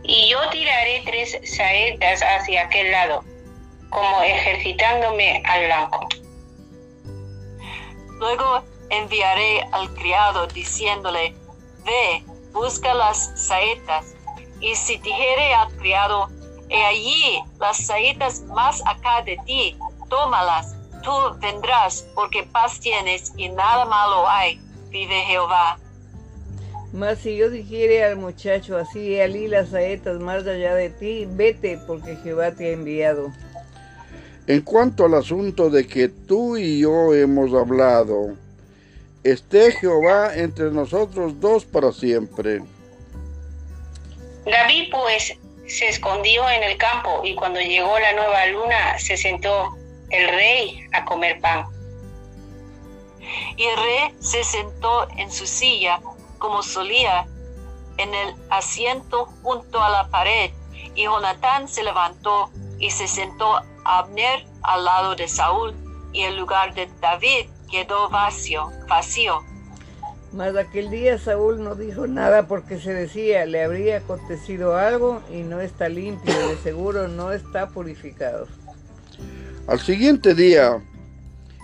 Y 0.07 0.29
yo 0.29 0.39
tiraré 0.49 1.01
tres 1.05 1.37
saetas 1.43 2.21
hacia 2.21 2.63
aquel 2.63 2.91
lado, 2.91 3.25
como 3.89 4.21
ejercitándome 4.21 5.43
al 5.45 5.65
blanco. 5.65 6.07
Luego 8.17 8.63
enviaré 8.89 9.63
al 9.73 9.93
criado 9.95 10.47
diciéndole, 10.47 11.35
ve, 11.83 12.23
busca 12.53 12.93
las 12.93 13.33
saetas. 13.35 14.15
Y 14.61 14.75
si 14.75 14.97
dijere 14.97 15.53
al 15.53 15.75
criado, 15.75 16.29
he 16.69 16.85
allí 16.85 17.43
las 17.59 17.85
saetas 17.85 18.43
más 18.43 18.81
acá 18.87 19.21
de 19.23 19.37
ti, 19.45 19.77
tómalas, 20.09 20.73
tú 21.03 21.11
vendrás, 21.39 22.07
porque 22.15 22.43
paz 22.43 22.79
tienes 22.79 23.33
y 23.35 23.49
nada 23.49 23.83
malo 23.83 24.27
hay, 24.29 24.57
vive 24.89 25.19
Jehová. 25.25 25.77
Mas 26.93 27.19
si 27.19 27.35
yo 27.35 27.49
dijere 27.49 28.03
al 28.03 28.15
muchacho, 28.15 28.77
así 28.77 29.15
he 29.15 29.21
allí 29.21 29.47
las 29.47 29.69
saetas 29.69 30.19
más 30.19 30.47
allá 30.47 30.73
de 30.73 30.89
ti, 30.89 31.27
vete, 31.29 31.79
porque 31.85 32.15
Jehová 32.17 32.51
te 32.51 32.67
ha 32.67 32.71
enviado. 32.71 33.31
En 34.47 34.61
cuanto 34.61 35.05
al 35.05 35.13
asunto 35.13 35.69
de 35.69 35.85
que 35.85 36.07
tú 36.07 36.55
y 36.55 36.79
yo 36.79 37.13
hemos 37.13 37.53
hablado, 37.53 38.37
esté 39.23 39.73
Jehová 39.73 40.33
entre 40.35 40.71
nosotros 40.71 41.39
dos 41.41 41.65
para 41.65 41.91
siempre. 41.91 42.61
David 44.45 44.89
pues 44.89 45.33
se 45.67 45.89
escondió 45.89 46.49
en 46.49 46.63
el 46.63 46.77
campo 46.77 47.21
y 47.25 47.35
cuando 47.35 47.59
llegó 47.59 47.99
la 47.99 48.13
nueva 48.13 48.45
luna 48.47 48.97
se 48.97 49.17
sentó 49.17 49.75
el 50.09 50.29
rey 50.29 50.87
a 50.93 51.03
comer 51.03 51.41
pan. 51.41 51.65
Y 53.57 53.63
el 53.65 53.75
rey 53.75 54.15
se 54.21 54.45
sentó 54.45 55.09
en 55.17 55.29
su 55.29 55.45
silla, 55.45 55.99
como 56.37 56.63
solía, 56.63 57.27
en 57.97 58.13
el 58.13 58.35
asiento 58.49 59.25
junto 59.41 59.81
a 59.81 59.89
la 59.89 60.07
pared, 60.09 60.51
y 60.95 61.03
Jonatán 61.03 61.67
se 61.67 61.83
levantó 61.83 62.49
y 62.79 62.91
se 62.91 63.07
sentó 63.07 63.61
Abner 63.85 64.45
al 64.61 64.85
lado 64.85 65.15
de 65.15 65.27
Saúl, 65.27 65.73
y 66.13 66.23
el 66.23 66.37
lugar 66.37 66.73
de 66.73 66.89
David 67.01 67.47
quedó 67.69 68.09
vacío, 68.09 68.69
vacío. 68.87 69.41
Mas 70.33 70.55
aquel 70.55 70.89
día 70.89 71.17
Saúl 71.17 71.63
no 71.63 71.75
dijo 71.75 72.05
nada 72.05 72.47
porque 72.47 72.79
se 72.79 72.93
decía, 72.93 73.45
le 73.45 73.63
habría 73.63 73.97
acontecido 73.97 74.75
algo 74.75 75.21
y 75.31 75.37
no 75.37 75.61
está 75.61 75.89
limpio, 75.89 76.33
de 76.49 76.57
seguro 76.57 77.07
no 77.07 77.31
está 77.31 77.69
purificado. 77.69 78.47
Al 79.67 79.79
siguiente 79.79 80.33
día, 80.33 80.81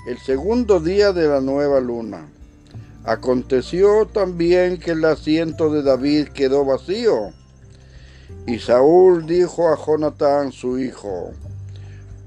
el 0.07 0.17
segundo 0.19 0.79
día 0.79 1.11
de 1.11 1.27
la 1.27 1.39
nueva 1.39 1.79
luna, 1.79 2.29
aconteció 3.05 4.05
también 4.07 4.79
que 4.79 4.91
el 4.91 5.03
asiento 5.05 5.69
de 5.69 5.83
David 5.83 6.29
quedó 6.29 6.65
vacío. 6.65 7.31
Y 8.47 8.59
Saúl 8.59 9.25
dijo 9.25 9.69
a 9.69 9.77
Jonatán 9.77 10.51
su 10.51 10.79
hijo, 10.79 11.31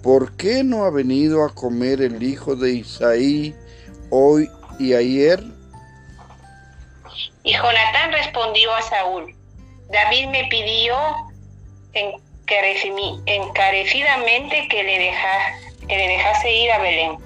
¿por 0.02 0.36
qué 0.36 0.64
no 0.64 0.84
ha 0.84 0.90
venido 0.90 1.44
a 1.44 1.54
comer 1.54 2.00
el 2.00 2.22
hijo 2.22 2.56
de 2.56 2.72
Isaí 2.72 3.54
hoy 4.10 4.48
y 4.78 4.94
ayer? 4.94 5.42
Y 7.42 7.52
Jonatán 7.52 8.12
respondió 8.12 8.74
a 8.74 8.82
Saúl, 8.82 9.34
David 9.90 10.28
me 10.28 10.46
pidió 10.50 10.96
encarecidamente 13.26 14.68
que 14.68 14.82
le, 14.82 14.98
deja- 14.98 15.54
que 15.86 15.96
le 15.96 16.08
dejase 16.08 16.52
ir 16.52 16.72
a 16.72 16.78
Belén. 16.78 17.25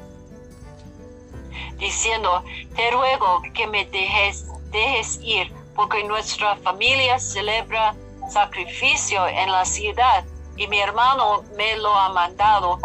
Diciendo, 1.81 2.45
te 2.77 2.91
ruego 2.91 3.43
que 3.55 3.67
me 3.67 3.87
dejes, 3.87 4.47
dejes 4.71 5.19
ir, 5.23 5.53
porque 5.75 6.05
nuestra 6.05 6.57
familia 6.57 7.19
celebra 7.19 7.97
sacrificio 8.31 9.27
en 9.27 9.51
la 9.51 9.65
ciudad 9.65 10.25
y 10.57 10.69
mi 10.69 10.79
hermano 10.79 11.43
me 11.57 11.77
lo 11.79 11.95
ha 11.95 12.11
mandado. 12.11 12.79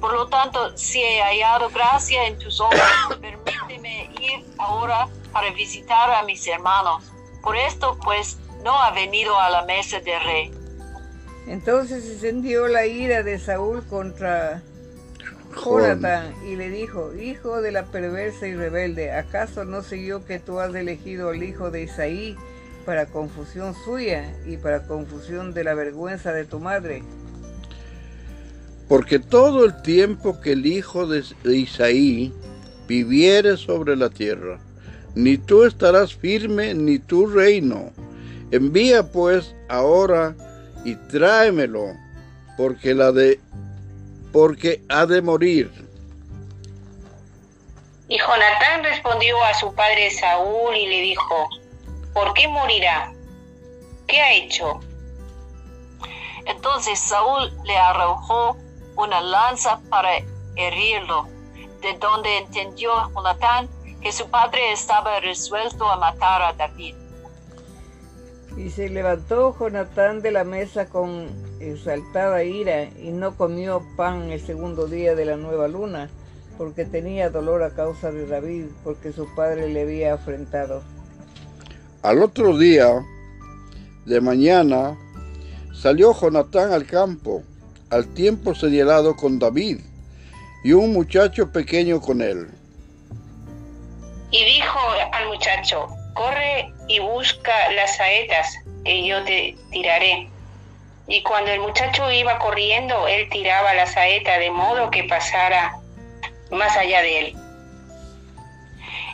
Por 0.00 0.12
lo 0.12 0.28
tanto, 0.28 0.76
si 0.76 1.02
he 1.02 1.22
hallado 1.22 1.70
gracia 1.70 2.26
en 2.26 2.38
tus 2.38 2.60
ojos, 2.60 2.78
permíteme 3.20 4.10
ir 4.20 4.44
ahora 4.58 5.08
para 5.32 5.50
visitar 5.50 6.10
a 6.12 6.22
mis 6.24 6.46
hermanos. 6.46 7.10
Por 7.42 7.56
esto, 7.56 7.98
pues, 8.04 8.38
no 8.62 8.80
ha 8.80 8.90
venido 8.90 9.38
a 9.38 9.50
la 9.50 9.62
mesa 9.62 9.98
del 10.00 10.22
rey. 10.22 10.52
Entonces 11.46 12.04
encendió 12.04 12.68
la 12.68 12.86
ira 12.86 13.22
de 13.22 13.38
Saúl 13.38 13.84
contra 13.88 14.62
Jonathan 15.54 16.32
y 16.46 16.56
le 16.56 16.70
dijo, 16.70 17.14
hijo 17.14 17.60
de 17.60 17.72
la 17.72 17.84
perversa 17.84 18.46
y 18.46 18.54
rebelde, 18.54 19.12
¿acaso 19.12 19.64
no 19.64 19.82
sé 19.82 20.04
yo 20.04 20.24
que 20.24 20.38
tú 20.38 20.60
has 20.60 20.74
elegido 20.74 21.30
al 21.30 21.42
hijo 21.42 21.70
de 21.70 21.82
Isaí 21.82 22.36
para 22.84 23.06
confusión 23.06 23.74
suya 23.84 24.34
y 24.46 24.56
para 24.56 24.86
confusión 24.86 25.54
de 25.54 25.64
la 25.64 25.74
vergüenza 25.74 26.32
de 26.32 26.44
tu 26.44 26.58
madre? 26.58 27.02
Porque 28.88 29.18
todo 29.18 29.64
el 29.64 29.80
tiempo 29.82 30.40
que 30.40 30.52
el 30.52 30.66
hijo 30.66 31.06
de 31.06 31.24
Isaí 31.44 32.32
viviere 32.88 33.56
sobre 33.56 33.96
la 33.96 34.10
tierra, 34.10 34.58
ni 35.14 35.38
tú 35.38 35.64
estarás 35.64 36.14
firme, 36.14 36.74
ni 36.74 36.98
tu 36.98 37.26
reino. 37.26 37.90
Envía 38.50 39.10
pues 39.10 39.54
ahora 39.68 40.34
y 40.84 40.96
tráemelo, 40.96 41.94
porque 42.56 42.94
la 42.94 43.12
de 43.12 43.40
porque 44.32 44.82
ha 44.88 45.06
de 45.06 45.22
morir. 45.22 45.70
Y 48.08 48.18
Jonatán 48.18 48.82
respondió 48.82 49.42
a 49.44 49.54
su 49.54 49.74
padre 49.74 50.10
Saúl 50.10 50.76
y 50.76 50.86
le 50.86 51.00
dijo, 51.00 51.48
¿por 52.12 52.34
qué 52.34 52.48
morirá? 52.48 53.12
¿Qué 54.06 54.20
ha 54.20 54.34
hecho? 54.34 54.80
Entonces 56.46 56.98
Saúl 56.98 57.52
le 57.64 57.76
arrojó 57.76 58.56
una 58.96 59.20
lanza 59.20 59.80
para 59.88 60.10
herirlo, 60.56 61.28
de 61.80 61.96
donde 61.98 62.38
entendió 62.38 62.90
Jonatán 63.14 63.68
que 64.02 64.12
su 64.12 64.28
padre 64.28 64.72
estaba 64.72 65.20
resuelto 65.20 65.88
a 65.88 65.96
matar 65.96 66.42
a 66.42 66.52
David. 66.52 66.96
Y 68.56 68.68
se 68.68 68.88
levantó 68.88 69.56
Jonatán 69.58 70.20
de 70.20 70.32
la 70.32 70.44
mesa 70.44 70.88
con 70.88 71.51
exaltada 71.70 72.42
ira 72.44 72.84
y 73.00 73.10
no 73.10 73.36
comió 73.36 73.82
pan 73.96 74.30
el 74.30 74.40
segundo 74.40 74.86
día 74.86 75.14
de 75.14 75.24
la 75.24 75.36
nueva 75.36 75.68
luna, 75.68 76.10
porque 76.58 76.84
tenía 76.84 77.30
dolor 77.30 77.62
a 77.62 77.74
causa 77.74 78.10
de 78.10 78.26
David, 78.26 78.66
porque 78.84 79.12
su 79.12 79.32
padre 79.34 79.68
le 79.68 79.82
había 79.82 80.14
afrentado. 80.14 80.82
Al 82.02 82.22
otro 82.22 82.58
día 82.58 83.04
de 84.06 84.20
mañana 84.20 84.98
salió 85.72 86.12
Jonatán 86.12 86.72
al 86.72 86.86
campo, 86.86 87.42
al 87.90 88.06
tiempo 88.14 88.54
señalado 88.54 89.14
con 89.16 89.38
David, 89.38 89.80
y 90.64 90.72
un 90.72 90.92
muchacho 90.92 91.50
pequeño 91.50 92.00
con 92.00 92.22
él. 92.22 92.48
Y 94.30 94.44
dijo 94.44 94.78
al 95.12 95.28
muchacho, 95.28 95.86
corre 96.14 96.72
y 96.88 97.00
busca 97.00 97.52
las 97.76 97.96
saetas 97.96 98.46
que 98.84 99.06
yo 99.06 99.22
te 99.24 99.56
tiraré. 99.70 100.31
Y 101.12 101.22
cuando 101.22 101.50
el 101.50 101.60
muchacho 101.60 102.10
iba 102.10 102.38
corriendo, 102.38 103.06
él 103.06 103.28
tiraba 103.28 103.74
la 103.74 103.86
saeta 103.86 104.38
de 104.38 104.50
modo 104.50 104.90
que 104.90 105.04
pasara 105.04 105.78
más 106.50 106.74
allá 106.74 107.02
de 107.02 107.18
él. 107.18 107.36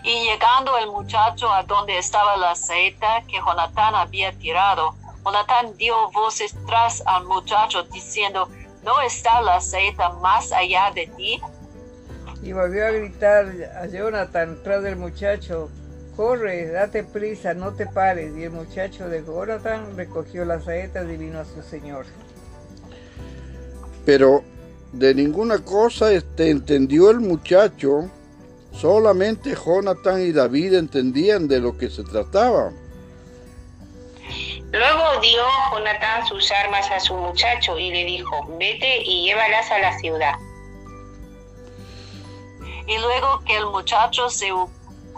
Y 0.04 0.30
llegando 0.30 0.78
el 0.78 0.86
muchacho 0.86 1.52
a 1.52 1.64
donde 1.64 1.98
estaba 1.98 2.36
la 2.36 2.54
saeta 2.54 3.24
que 3.26 3.38
Jonatán 3.38 3.96
había 3.96 4.30
tirado, 4.30 4.94
Jonatán 5.24 5.76
dio 5.76 6.08
voces 6.12 6.54
tras 6.68 7.02
al 7.04 7.24
muchacho 7.24 7.82
diciendo, 7.82 8.48
¿no 8.84 9.00
está 9.00 9.42
la 9.42 9.60
saeta 9.60 10.10
más 10.20 10.52
allá 10.52 10.92
de 10.94 11.08
ti? 11.16 11.42
Y 12.44 12.52
volvió 12.52 12.86
a 12.86 12.90
gritar 12.92 13.46
a 13.82 13.86
Jonathan 13.86 14.56
tras 14.62 14.84
del 14.84 14.94
muchacho, 14.94 15.68
corre, 16.18 16.66
date 16.66 17.04
prisa, 17.04 17.54
no 17.54 17.74
te 17.74 17.86
pares. 17.86 18.36
Y 18.36 18.42
el 18.42 18.50
muchacho 18.50 19.08
de 19.08 19.24
Jonathan 19.24 19.96
recogió 19.96 20.44
las 20.44 20.64
saetas 20.64 21.08
y 21.08 21.16
vino 21.16 21.38
a 21.38 21.44
su 21.44 21.62
señor. 21.62 22.06
Pero 24.04 24.42
de 24.92 25.14
ninguna 25.14 25.60
cosa 25.64 26.12
este 26.12 26.50
entendió 26.50 27.10
el 27.10 27.20
muchacho, 27.20 28.10
solamente 28.72 29.54
Jonathan 29.54 30.20
y 30.20 30.32
David 30.32 30.74
entendían 30.74 31.46
de 31.46 31.60
lo 31.60 31.78
que 31.78 31.88
se 31.88 32.02
trataba. 32.02 32.72
Luego 34.72 35.20
dio 35.22 35.42
Jonatán 35.70 36.26
sus 36.26 36.50
armas 36.50 36.90
a 36.90 36.98
su 36.98 37.14
muchacho 37.14 37.78
y 37.78 37.92
le 37.92 38.04
dijo, 38.04 38.56
vete 38.58 39.02
y 39.04 39.26
llévalas 39.26 39.70
a 39.70 39.78
la 39.78 39.96
ciudad 40.00 40.34
y 42.88 42.98
luego 42.98 43.42
que 43.44 43.54
el 43.54 43.66
muchacho 43.66 44.30
se, 44.30 44.50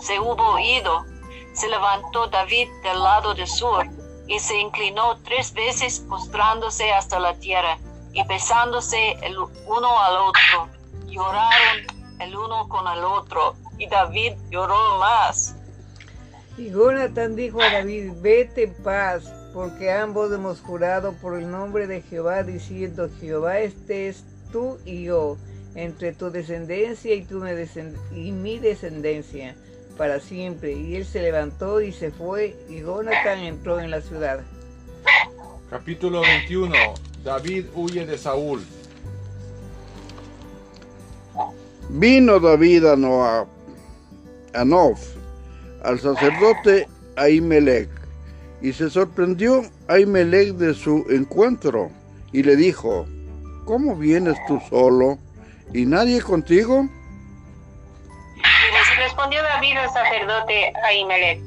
se 0.02 0.18
hubo 0.18 0.58
ido, 0.58 1.04
se 1.52 1.68
levantó 1.68 2.26
David 2.28 2.68
del 2.82 3.02
lado 3.02 3.34
del 3.34 3.46
sur 3.46 3.86
y 4.26 4.38
se 4.38 4.56
inclinó 4.58 5.18
tres 5.24 5.52
veces 5.52 6.00
postrándose 6.08 6.92
hasta 6.92 7.18
la 7.18 7.34
tierra 7.34 7.78
y 8.12 8.24
besándose 8.26 9.12
el 9.22 9.36
uno 9.38 10.02
al 10.02 10.16
otro. 10.16 10.68
Lloraron 11.06 11.86
el 12.20 12.36
uno 12.36 12.68
con 12.68 12.86
el 12.86 13.04
otro 13.04 13.56
y 13.78 13.88
David 13.88 14.34
lloró 14.50 14.98
más. 14.98 15.56
Y 16.56 16.70
Jonathan 16.70 17.36
dijo 17.36 17.60
a 17.60 17.70
David, 17.70 18.12
vete 18.20 18.64
en 18.64 18.74
paz, 18.82 19.24
porque 19.54 19.90
ambos 19.90 20.32
hemos 20.32 20.60
jurado 20.60 21.12
por 21.14 21.38
el 21.38 21.50
nombre 21.50 21.86
de 21.86 22.02
Jehová, 22.02 22.42
diciendo, 22.42 23.08
Jehová 23.20 23.60
estés 23.60 24.24
tú 24.52 24.78
y 24.84 25.04
yo 25.04 25.36
entre 25.74 26.12
tu 26.12 26.30
descendencia 26.30 27.14
y, 27.14 27.24
tu 27.24 27.42
y 28.14 28.32
mi 28.32 28.58
descendencia 28.58 29.56
para 30.00 30.18
siempre. 30.18 30.72
Y 30.72 30.96
él 30.96 31.04
se 31.04 31.20
levantó 31.20 31.82
y 31.82 31.92
se 31.92 32.10
fue, 32.10 32.56
y 32.70 32.80
Jonathan 32.80 33.38
entró 33.40 33.80
en 33.80 33.90
la 33.90 34.00
ciudad. 34.00 34.40
Capítulo 35.68 36.22
21. 36.22 36.74
David 37.22 37.66
huye 37.74 38.06
de 38.06 38.16
Saúl. 38.16 38.62
Vino 41.90 42.40
David 42.40 42.86
a, 42.86 42.96
Noab, 42.96 43.46
a 44.54 44.64
Nof, 44.64 44.98
al 45.84 46.00
sacerdote 46.00 46.88
Ahimelech, 47.16 47.90
y 48.62 48.72
se 48.72 48.88
sorprendió 48.88 49.64
Ahimelech 49.86 50.54
de 50.54 50.72
su 50.72 51.04
encuentro, 51.10 51.90
y 52.32 52.42
le 52.42 52.56
dijo, 52.56 53.04
¿cómo 53.66 53.94
vienes 53.96 54.38
tú 54.48 54.62
solo? 54.70 55.18
¿Y 55.74 55.84
nadie 55.84 56.22
contigo? 56.22 56.88
Al 59.60 59.92
sacerdote 59.92 60.72
Ahimelech, 60.84 61.38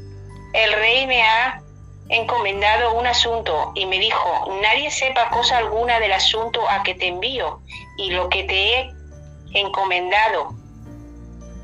el 0.54 0.73
rey 0.73 1.08
me 1.08 1.23
ha 1.23 1.63
encomendado 2.10 2.93
un 2.93 3.08
asunto 3.08 3.71
y 3.73 3.88
me 3.88 3.97
dijo, 3.97 4.60
nadie 4.62 4.91
sepa 4.91 5.30
cosa 5.32 5.58
alguna 5.58 5.99
del 5.99 6.13
asunto 6.13 6.62
a 6.69 6.84
que 6.84 6.93
te 6.93 7.08
envío 7.08 7.60
y 7.97 8.12
lo 8.12 8.30
que 8.30 8.43
te 8.43 8.54
he 8.54 8.91
encomendado. 9.56 10.54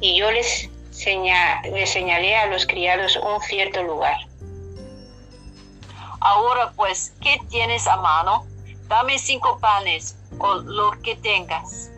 Y 0.01 0.17
yo 0.17 0.31
les, 0.31 0.67
les 1.71 1.89
señalé 1.91 2.35
a 2.35 2.47
los 2.47 2.65
criados 2.65 3.15
un 3.17 3.39
cierto 3.41 3.83
lugar. 3.83 4.17
Ahora 6.19 6.73
pues, 6.75 7.13
¿qué 7.21 7.37
tienes 7.49 7.85
a 7.85 7.97
mano? 7.97 8.47
Dame 8.87 9.19
cinco 9.19 9.59
panes 9.59 10.17
o 10.39 10.55
lo 10.55 10.99
que 11.03 11.15
tengas 11.15 11.91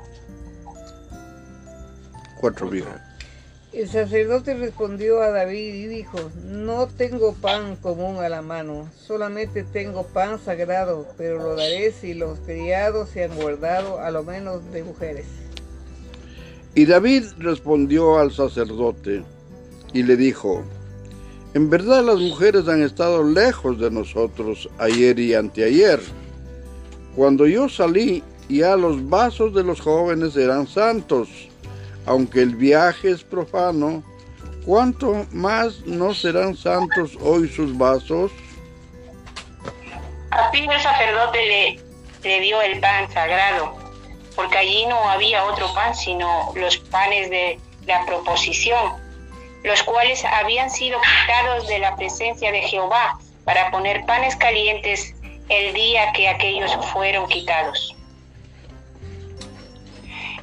cuatro 2.41 2.67
El 3.73 3.87
sacerdote 3.87 4.53
respondió 4.53 5.21
a 5.21 5.29
David 5.29 5.75
y 5.75 5.87
dijo, 5.87 6.17
no 6.43 6.87
tengo 6.87 7.33
pan 7.33 7.77
común 7.77 8.17
a 8.17 8.27
la 8.27 8.41
mano, 8.41 8.89
solamente 9.07 9.63
tengo 9.63 10.03
pan 10.03 10.39
sagrado, 10.43 11.07
pero 11.17 11.37
lo 11.37 11.55
daré 11.55 11.93
si 11.93 12.13
los 12.13 12.39
criados 12.39 13.07
se 13.11 13.23
han 13.23 13.33
guardado 13.37 14.01
a 14.01 14.11
lo 14.11 14.23
menos 14.23 14.59
de 14.73 14.83
mujeres. 14.83 15.25
Y 16.75 16.85
David 16.85 17.23
respondió 17.37 18.19
al 18.19 18.33
sacerdote 18.33 19.23
y 19.93 20.03
le 20.03 20.17
dijo, 20.17 20.63
en 21.53 21.69
verdad 21.69 22.03
las 22.03 22.19
mujeres 22.19 22.67
han 22.67 22.83
estado 22.83 23.23
lejos 23.23 23.79
de 23.79 23.89
nosotros 23.89 24.69
ayer 24.79 25.17
y 25.17 25.33
anteayer. 25.33 26.01
Cuando 27.15 27.47
yo 27.47 27.69
salí, 27.69 28.21
ya 28.49 28.75
los 28.75 29.07
vasos 29.07 29.53
de 29.53 29.63
los 29.63 29.79
jóvenes 29.79 30.35
eran 30.35 30.67
santos 30.67 31.50
aunque 32.05 32.41
el 32.41 32.55
viaje 32.55 33.11
es 33.11 33.23
profano, 33.23 34.03
¿cuánto 34.65 35.25
más 35.31 35.81
no 35.85 36.13
serán 36.13 36.55
santos 36.55 37.17
hoy 37.21 37.47
sus 37.47 37.77
vasos? 37.77 38.31
A 40.31 40.49
fin 40.51 40.71
el 40.71 40.81
sacerdote 40.81 41.79
le 42.23 42.39
dio 42.39 42.61
el 42.61 42.79
pan 42.79 43.11
sagrado, 43.11 43.75
porque 44.35 44.57
allí 44.57 44.85
no 44.85 45.09
había 45.09 45.43
otro 45.45 45.73
pan 45.73 45.93
sino 45.95 46.51
los 46.55 46.77
panes 46.77 47.29
de 47.29 47.59
la 47.85 48.05
proposición, 48.05 48.93
los 49.63 49.83
cuales 49.83 50.23
habían 50.25 50.69
sido 50.69 50.99
quitados 51.01 51.67
de 51.67 51.79
la 51.79 51.95
presencia 51.95 52.51
de 52.51 52.61
Jehová 52.61 53.19
para 53.45 53.71
poner 53.71 54.05
panes 54.05 54.35
calientes 54.35 55.13
el 55.49 55.73
día 55.73 56.11
que 56.13 56.29
aquellos 56.29 56.71
fueron 56.93 57.27
quitados. 57.27 57.95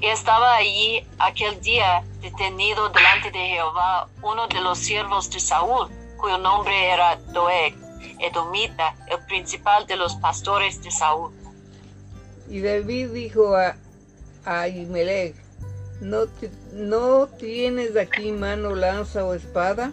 Y 0.00 0.06
estaba 0.06 0.56
allí 0.56 1.04
aquel 1.18 1.60
día 1.60 2.04
detenido 2.20 2.88
delante 2.90 3.30
de 3.32 3.38
Jehová 3.38 4.08
uno 4.22 4.46
de 4.46 4.60
los 4.60 4.78
siervos 4.78 5.28
de 5.30 5.40
Saúl, 5.40 5.88
cuyo 6.16 6.38
nombre 6.38 6.90
era 6.90 7.16
Doeg, 7.32 7.74
Edomita, 8.20 8.94
el 9.08 9.24
principal 9.26 9.86
de 9.86 9.96
los 9.96 10.14
pastores 10.16 10.82
de 10.82 10.90
Saúl. 10.90 11.32
Y 12.48 12.60
David 12.60 13.10
dijo 13.10 13.56
a, 13.56 13.76
a 14.44 14.68
¿no, 16.00 16.26
¿no 16.72 17.26
tienes 17.26 17.96
aquí 17.96 18.32
mano 18.32 18.74
lanza 18.74 19.24
o 19.24 19.34
espada? 19.34 19.92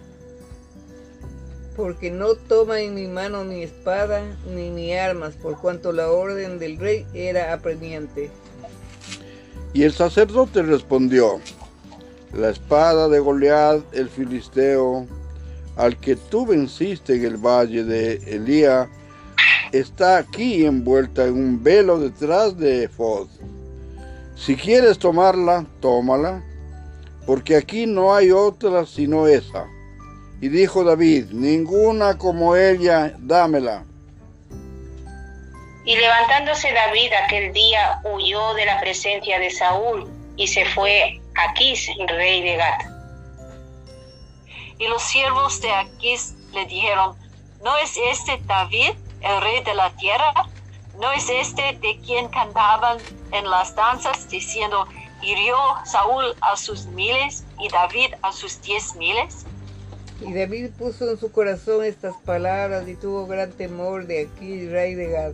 Porque 1.75 2.11
no 2.11 2.35
toma 2.35 2.79
en 2.79 2.93
mi 2.93 3.07
mano 3.07 3.43
ni 3.43 3.63
espada 3.63 4.23
ni 4.47 4.69
mi 4.69 4.95
armas, 4.95 5.33
por 5.35 5.59
cuanto 5.59 5.91
la 5.91 6.09
orden 6.09 6.59
del 6.59 6.77
rey 6.77 7.05
era 7.13 7.53
apremiante. 7.53 8.31
Y 9.75 9.83
el 9.83 9.91
sacerdote 9.91 10.61
respondió, 10.63 11.41
la 12.31 12.49
espada 12.49 13.09
de 13.09 13.19
Goliat, 13.19 13.81
el 13.93 14.07
filisteo, 14.07 15.05
al 15.75 15.97
que 15.97 16.15
tú 16.15 16.45
venciste 16.45 17.15
en 17.15 17.25
el 17.25 17.35
valle 17.35 17.83
de 17.83 18.13
Elía, 18.25 18.89
está 19.73 20.15
aquí 20.15 20.65
envuelta 20.65 21.25
en 21.25 21.33
un 21.33 21.61
velo 21.61 21.99
detrás 21.99 22.57
de 22.57 22.85
Efod. 22.85 23.27
Si 24.37 24.55
quieres 24.55 24.97
tomarla, 24.97 25.65
tómala, 25.81 26.41
porque 27.27 27.57
aquí 27.57 27.85
no 27.85 28.15
hay 28.15 28.31
otra 28.31 28.85
sino 28.85 29.27
esa. 29.27 29.65
Y 30.39 30.47
dijo 30.47 30.85
David, 30.85 31.31
ninguna 31.31 32.17
como 32.17 32.55
ella, 32.55 33.13
dámela. 33.19 33.83
Y 35.85 35.95
levantándose 35.95 36.73
David 36.73 37.13
aquel 37.13 37.53
día 37.53 38.01
huyó 38.03 38.55
de 38.55 38.65
la 38.65 38.79
presencia 38.79 39.37
de 39.37 39.51
Saúl 39.51 40.09
y 40.35 40.47
se 40.47 40.65
fue 40.65 41.21
a 41.35 41.51
Aquís, 41.51 41.87
rey 42.07 42.41
de 42.41 42.55
Gat. 42.57 42.81
Y 44.79 44.87
los 44.87 45.03
siervos 45.03 45.61
de 45.61 45.71
Aquís 45.71 46.33
le 46.53 46.65
dijeron, 46.65 47.15
¿no 47.63 47.77
es 47.77 47.95
este 48.11 48.39
David, 48.45 48.93
el 49.21 49.41
rey 49.41 49.63
de 49.63 49.75
la 49.75 49.91
tierra? 49.97 50.33
¿No 50.99 51.11
es 51.11 51.29
este 51.29 51.77
de 51.79 51.99
quien 52.03 52.29
cantaban 52.29 52.97
en 53.31 53.47
las 53.47 53.75
danzas 53.75 54.27
diciendo, 54.27 54.87
hirió 55.21 55.55
Saúl 55.85 56.35
a 56.41 56.57
sus 56.57 56.87
miles 56.87 57.43
y 57.59 57.69
David 57.69 58.15
a 58.23 58.31
sus 58.31 58.59
diez 58.63 58.95
miles? 58.95 59.45
Y 60.21 60.33
David 60.33 60.71
puso 60.79 61.11
en 61.11 61.19
su 61.19 61.31
corazón 61.31 61.85
estas 61.85 62.15
palabras 62.25 62.87
y 62.87 62.95
tuvo 62.95 63.27
gran 63.27 63.51
temor 63.51 64.07
de 64.07 64.21
Aquís, 64.23 64.71
rey 64.71 64.95
de 64.95 65.09
Gad. 65.09 65.33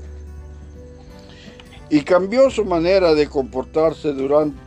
Y 1.91 2.01
cambió 2.01 2.49
su 2.49 2.65
manera 2.65 3.13
de 3.13 3.29
comportarse 3.29 4.13
durante, 4.13 4.59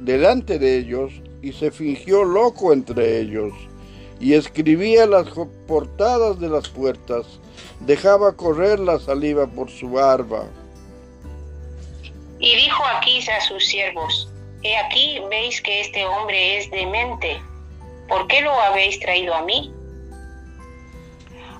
delante 0.00 0.58
de 0.58 0.78
ellos 0.78 1.12
y 1.42 1.52
se 1.52 1.70
fingió 1.70 2.24
loco 2.24 2.72
entre 2.72 3.20
ellos 3.20 3.52
y 4.20 4.34
escribía 4.34 5.06
las 5.06 5.28
portadas 5.66 6.38
de 6.38 6.48
las 6.48 6.68
puertas, 6.68 7.26
dejaba 7.80 8.36
correr 8.36 8.78
la 8.78 8.98
saliva 8.98 9.46
por 9.46 9.70
su 9.70 9.90
barba. 9.90 10.44
Y 12.38 12.54
dijo 12.54 12.84
Aquís 12.84 13.28
a 13.30 13.40
sus 13.40 13.66
siervos, 13.66 14.30
He 14.62 14.76
aquí 14.76 15.20
veis 15.30 15.60
que 15.62 15.80
este 15.80 16.04
hombre 16.04 16.58
es 16.58 16.70
demente, 16.70 17.40
¿por 18.08 18.26
qué 18.26 18.42
lo 18.42 18.52
habéis 18.52 19.00
traído 19.00 19.34
a 19.34 19.42
mí? 19.42 19.72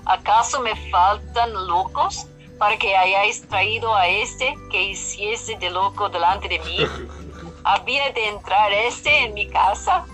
¿Acaso 0.05 0.59
me 0.61 0.75
faltan 0.91 1.53
locos 1.67 2.27
para 2.61 2.77
que 2.77 2.95
hayáis 2.95 3.41
traído 3.41 3.95
a 3.95 4.07
este 4.07 4.55
que 4.69 4.91
hiciese 4.91 5.57
de 5.59 5.71
loco 5.71 6.09
delante 6.09 6.47
de 6.47 6.59
mí? 6.59 6.77
¿Había 7.63 8.11
de 8.13 8.27
entrar 8.27 8.71
este 8.87 9.23
en 9.23 9.33
mi 9.33 9.49
casa? 9.49 10.05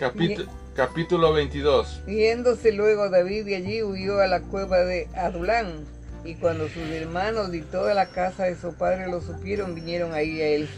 Capítulo, 0.00 0.50
capítulo 0.74 1.32
22. 1.32 2.04
Yéndose 2.08 2.72
luego 2.72 3.08
David 3.08 3.44
de 3.44 3.54
allí 3.54 3.84
huyó 3.84 4.20
a 4.20 4.26
la 4.26 4.40
cueva 4.40 4.78
de 4.78 5.06
Adulán. 5.14 5.84
Y 6.24 6.34
cuando 6.34 6.68
sus 6.68 6.82
hermanos 6.90 7.54
y 7.54 7.62
toda 7.62 7.94
la 7.94 8.08
casa 8.08 8.46
de 8.46 8.56
su 8.56 8.74
padre 8.74 9.08
lo 9.08 9.20
supieron, 9.20 9.72
vinieron 9.72 10.12
ahí 10.12 10.42
a 10.42 10.48
él. 10.48 10.68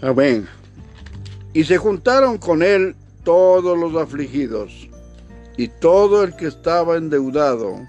Amén. 0.00 0.48
Y 1.52 1.64
se 1.64 1.76
juntaron 1.76 2.38
con 2.38 2.62
él 2.62 2.96
todos 3.22 3.76
los 3.76 4.02
afligidos, 4.02 4.88
y 5.58 5.68
todo 5.68 6.24
el 6.24 6.34
que 6.36 6.46
estaba 6.46 6.96
endeudado, 6.96 7.86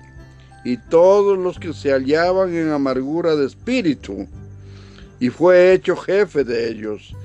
y 0.63 0.77
todos 0.77 1.37
los 1.37 1.59
que 1.59 1.73
se 1.73 1.91
hallaban 1.91 2.55
en 2.55 2.71
amargura 2.71 3.35
de 3.35 3.47
espíritu, 3.47 4.27
y 5.19 5.29
fue 5.29 5.73
hecho 5.73 5.95
jefe 5.95 6.43
de 6.43 6.69
ellos, 6.69 7.15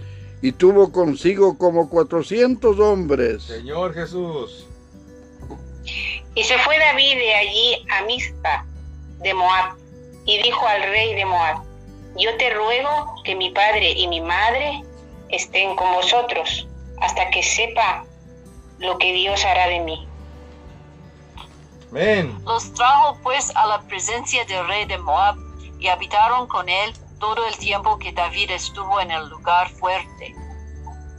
y 0.42 0.52
tuvo 0.52 0.92
consigo 0.92 1.56
como 1.58 1.88
cuatrocientos 1.88 2.78
hombres. 2.78 3.42
Señor 3.44 3.94
Jesús. 3.94 4.66
Y 6.34 6.44
se 6.44 6.58
fue 6.58 6.78
David 6.78 7.14
de 7.16 7.34
allí 7.34 7.86
a 7.90 8.04
Mizpa 8.04 8.66
de 9.20 9.34
Moab, 9.34 9.76
y 10.24 10.42
dijo 10.42 10.66
al 10.66 10.82
rey 10.82 11.14
de 11.14 11.24
Moab, 11.24 11.62
yo 12.18 12.36
te 12.38 12.50
ruego 12.50 13.14
que 13.24 13.34
mi 13.34 13.50
padre 13.50 13.92
y 13.92 14.08
mi 14.08 14.20
madre 14.20 14.82
estén 15.28 15.76
con 15.76 15.92
vosotros, 15.92 16.66
hasta 17.00 17.30
que 17.30 17.42
sepa 17.42 18.04
lo 18.78 18.98
que 18.98 19.12
Dios 19.12 19.44
hará 19.44 19.68
de 19.68 19.80
mí. 19.80 20.06
Amén. 21.96 22.38
Los 22.44 22.74
trajo 22.74 23.18
pues 23.22 23.50
a 23.56 23.66
la 23.66 23.80
presencia 23.88 24.44
del 24.44 24.68
rey 24.68 24.84
de 24.84 24.98
Moab 24.98 25.36
y 25.80 25.86
habitaron 25.88 26.46
con 26.46 26.68
él 26.68 26.92
todo 27.18 27.46
el 27.46 27.56
tiempo 27.56 27.98
que 27.98 28.12
David 28.12 28.50
estuvo 28.50 29.00
en 29.00 29.10
el 29.10 29.30
lugar 29.30 29.70
fuerte. 29.70 30.34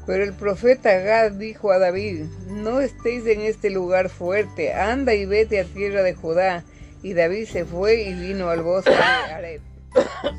Pero 0.06 0.24
el 0.24 0.36
profeta 0.36 0.94
Gad 0.94 1.32
dijo 1.32 1.72
a 1.72 1.80
David, 1.80 2.26
no 2.48 2.80
estéis 2.80 3.26
en 3.26 3.42
este 3.42 3.72
lugar 3.72 4.10
fuerte, 4.10 4.72
anda 4.72 5.16
y 5.16 5.26
vete 5.26 5.60
a 5.60 5.66
tierra 5.66 6.04
de 6.04 6.13
Judá. 6.13 6.63
Y 7.02 7.13
David 7.13 7.48
se 7.48 7.66
fue 7.66 8.04
y 8.04 8.13
vino 8.13 8.50
al 8.50 8.62
bosque 8.62 8.92
de 8.92 8.98
Areb. 9.34 9.62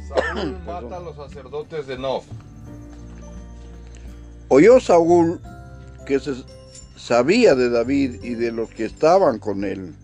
Saúl 0.07 0.57
mata 0.65 0.99
a 0.99 1.01
los 1.01 1.17
sacerdotes 1.17 1.89
de 1.89 1.99
Nof. 1.99 2.25
Oyó 4.47 4.79
Saúl 4.79 5.41
que 6.07 6.21
se 6.21 6.35
sabía 6.95 7.57
de 7.57 7.71
David 7.71 8.23
y 8.23 8.35
de 8.35 8.53
los 8.53 8.71
que 8.71 8.85
estaban 8.85 9.41
con 9.41 9.65
él. 9.65 9.97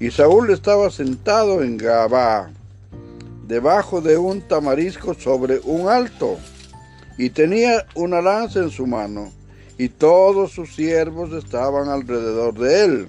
Y 0.00 0.10
Saúl 0.10 0.50
estaba 0.50 0.90
sentado 0.90 1.62
en 1.62 1.76
Gabá, 1.76 2.50
debajo 3.46 4.00
de 4.00 4.16
un 4.16 4.40
tamarisco 4.42 5.14
sobre 5.14 5.60
un 5.64 5.88
alto, 5.88 6.38
y 7.16 7.30
tenía 7.30 7.86
una 7.94 8.20
lanza 8.20 8.60
en 8.60 8.70
su 8.70 8.86
mano, 8.86 9.32
y 9.78 9.88
todos 9.88 10.52
sus 10.52 10.74
siervos 10.74 11.32
estaban 11.32 11.88
alrededor 11.88 12.54
de 12.54 12.84
él. 12.84 13.08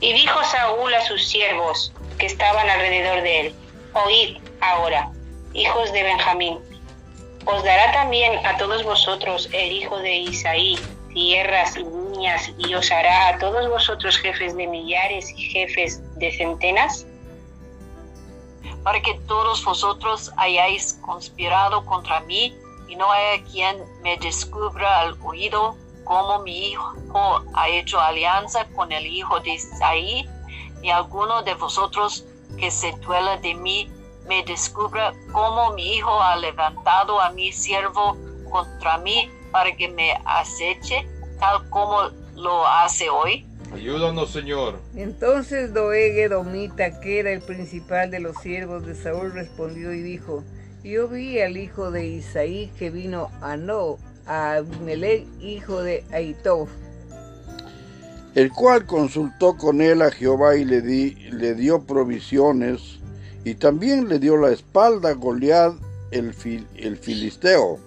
Y 0.00 0.12
dijo 0.12 0.38
Saúl 0.50 0.92
a 0.94 1.04
sus 1.06 1.28
siervos 1.28 1.92
que 2.18 2.26
estaban 2.26 2.68
alrededor 2.68 3.22
de 3.22 3.40
él, 3.40 3.54
oíd 3.94 4.38
ahora, 4.60 5.10
hijos 5.52 5.92
de 5.92 6.02
Benjamín, 6.02 6.58
os 7.44 7.64
dará 7.64 7.92
también 7.92 8.44
a 8.46 8.56
todos 8.56 8.84
vosotros 8.84 9.48
el 9.52 9.72
hijo 9.72 9.98
de 9.98 10.14
Isaí 10.14 10.78
tierras 11.12 11.76
y 11.76 11.84
niñas, 11.84 12.50
y 12.58 12.74
os 12.74 12.90
hará 12.90 13.28
a 13.28 13.38
todos 13.38 13.68
vosotros 13.68 14.16
jefes 14.18 14.56
de 14.56 14.66
millares 14.66 15.30
y 15.30 15.42
jefes 15.50 16.00
de 16.16 16.32
centenas? 16.32 17.06
para 18.82 19.00
que 19.00 19.14
todos 19.26 19.64
vosotros 19.64 20.32
hayáis 20.36 20.98
conspirado 21.02 21.84
contra 21.84 22.20
mí 22.20 22.56
y 22.88 22.96
no 22.96 23.10
haya 23.10 23.42
quien 23.44 23.76
me 24.02 24.16
descubra 24.18 25.00
al 25.00 25.16
oído 25.22 25.76
como 26.04 26.40
mi 26.40 26.70
hijo 26.70 27.42
ha 27.54 27.68
hecho 27.68 28.00
alianza 28.00 28.66
con 28.74 28.90
el 28.90 29.06
hijo 29.06 29.38
de 29.40 29.54
Isaí, 29.54 30.28
ni 30.80 30.90
alguno 30.90 31.42
de 31.42 31.54
vosotros 31.54 32.24
que 32.58 32.70
se 32.70 32.92
duela 32.98 33.36
de 33.36 33.54
mí 33.54 33.90
me 34.26 34.42
descubra 34.44 35.12
cómo 35.32 35.72
mi 35.72 35.94
hijo 35.94 36.20
ha 36.20 36.36
levantado 36.36 37.20
a 37.20 37.30
mi 37.30 37.52
siervo 37.52 38.16
contra 38.50 38.98
mí 38.98 39.30
para 39.52 39.76
que 39.76 39.88
me 39.88 40.10
aceche 40.24 41.06
tal 41.38 41.68
como 41.70 42.08
lo 42.34 42.66
hace 42.66 43.08
hoy. 43.10 43.46
Ayúdanos, 43.74 44.30
Señor. 44.30 44.78
Entonces 44.96 45.72
Doeg 45.72 46.18
Edomita, 46.18 47.00
que 47.00 47.20
era 47.20 47.30
el 47.30 47.40
principal 47.40 48.10
de 48.10 48.20
los 48.20 48.36
siervos 48.38 48.84
de 48.86 48.94
Saúl, 48.94 49.32
respondió 49.32 49.92
y 49.94 50.02
dijo, 50.02 50.42
yo 50.82 51.08
vi 51.08 51.40
al 51.40 51.56
hijo 51.56 51.90
de 51.90 52.06
Isaí 52.06 52.70
que 52.78 52.90
vino 52.90 53.30
a 53.40 53.56
No, 53.56 53.98
a 54.26 54.54
Abimelech, 54.54 55.26
hijo 55.40 55.82
de 55.82 56.04
Aitof. 56.12 56.68
el 58.34 58.50
cual 58.50 58.86
consultó 58.86 59.56
con 59.56 59.80
él 59.80 60.02
a 60.02 60.10
Jehová 60.10 60.56
y 60.56 60.64
le, 60.64 60.80
di, 60.80 61.14
le 61.30 61.54
dio 61.54 61.82
provisiones, 61.84 62.98
y 63.44 63.54
también 63.54 64.08
le 64.08 64.18
dio 64.18 64.36
la 64.36 64.50
espalda 64.50 65.10
a 65.10 65.14
Goliat 65.14 65.74
el, 66.12 66.34
fil- 66.34 66.66
el 66.76 66.96
filisteo. 66.96 67.78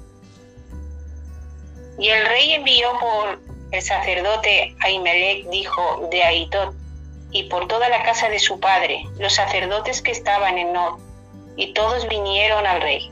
Y 1.97 2.10
el 2.10 2.25
rey 2.25 2.53
envió 2.53 2.89
por 2.99 3.39
el 3.71 3.81
sacerdote 3.81 4.75
Ahimelech, 4.81 5.49
dijo 5.49 6.08
de 6.12 6.23
Aitot, 6.23 6.73
y 7.31 7.43
por 7.43 7.67
toda 7.67 7.89
la 7.89 8.03
casa 8.03 8.29
de 8.29 8.39
su 8.39 8.60
padre, 8.60 9.03
los 9.19 9.34
sacerdotes 9.34 10.01
que 10.01 10.12
estaban 10.12 10.58
en 10.58 10.73
Nob, 10.73 10.99
y 11.58 11.73
todos 11.73 12.08
vinieron 12.08 12.65
al 12.65 12.81
rey. 12.81 13.12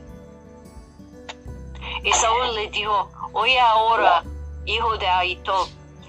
Y 2.02 2.12
Saúl 2.12 2.54
le 2.54 2.68
dijo, 2.70 3.10
oye 3.32 3.58
ahora, 3.58 4.24
hijo 4.66 4.96
de 4.98 5.06
Aitob. 5.06 5.68